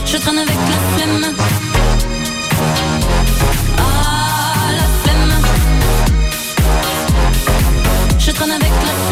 [0.06, 1.34] Je traîne avec la flemme.
[3.78, 5.34] Ah, la flemme.
[8.18, 9.11] Je traîne avec la flemme.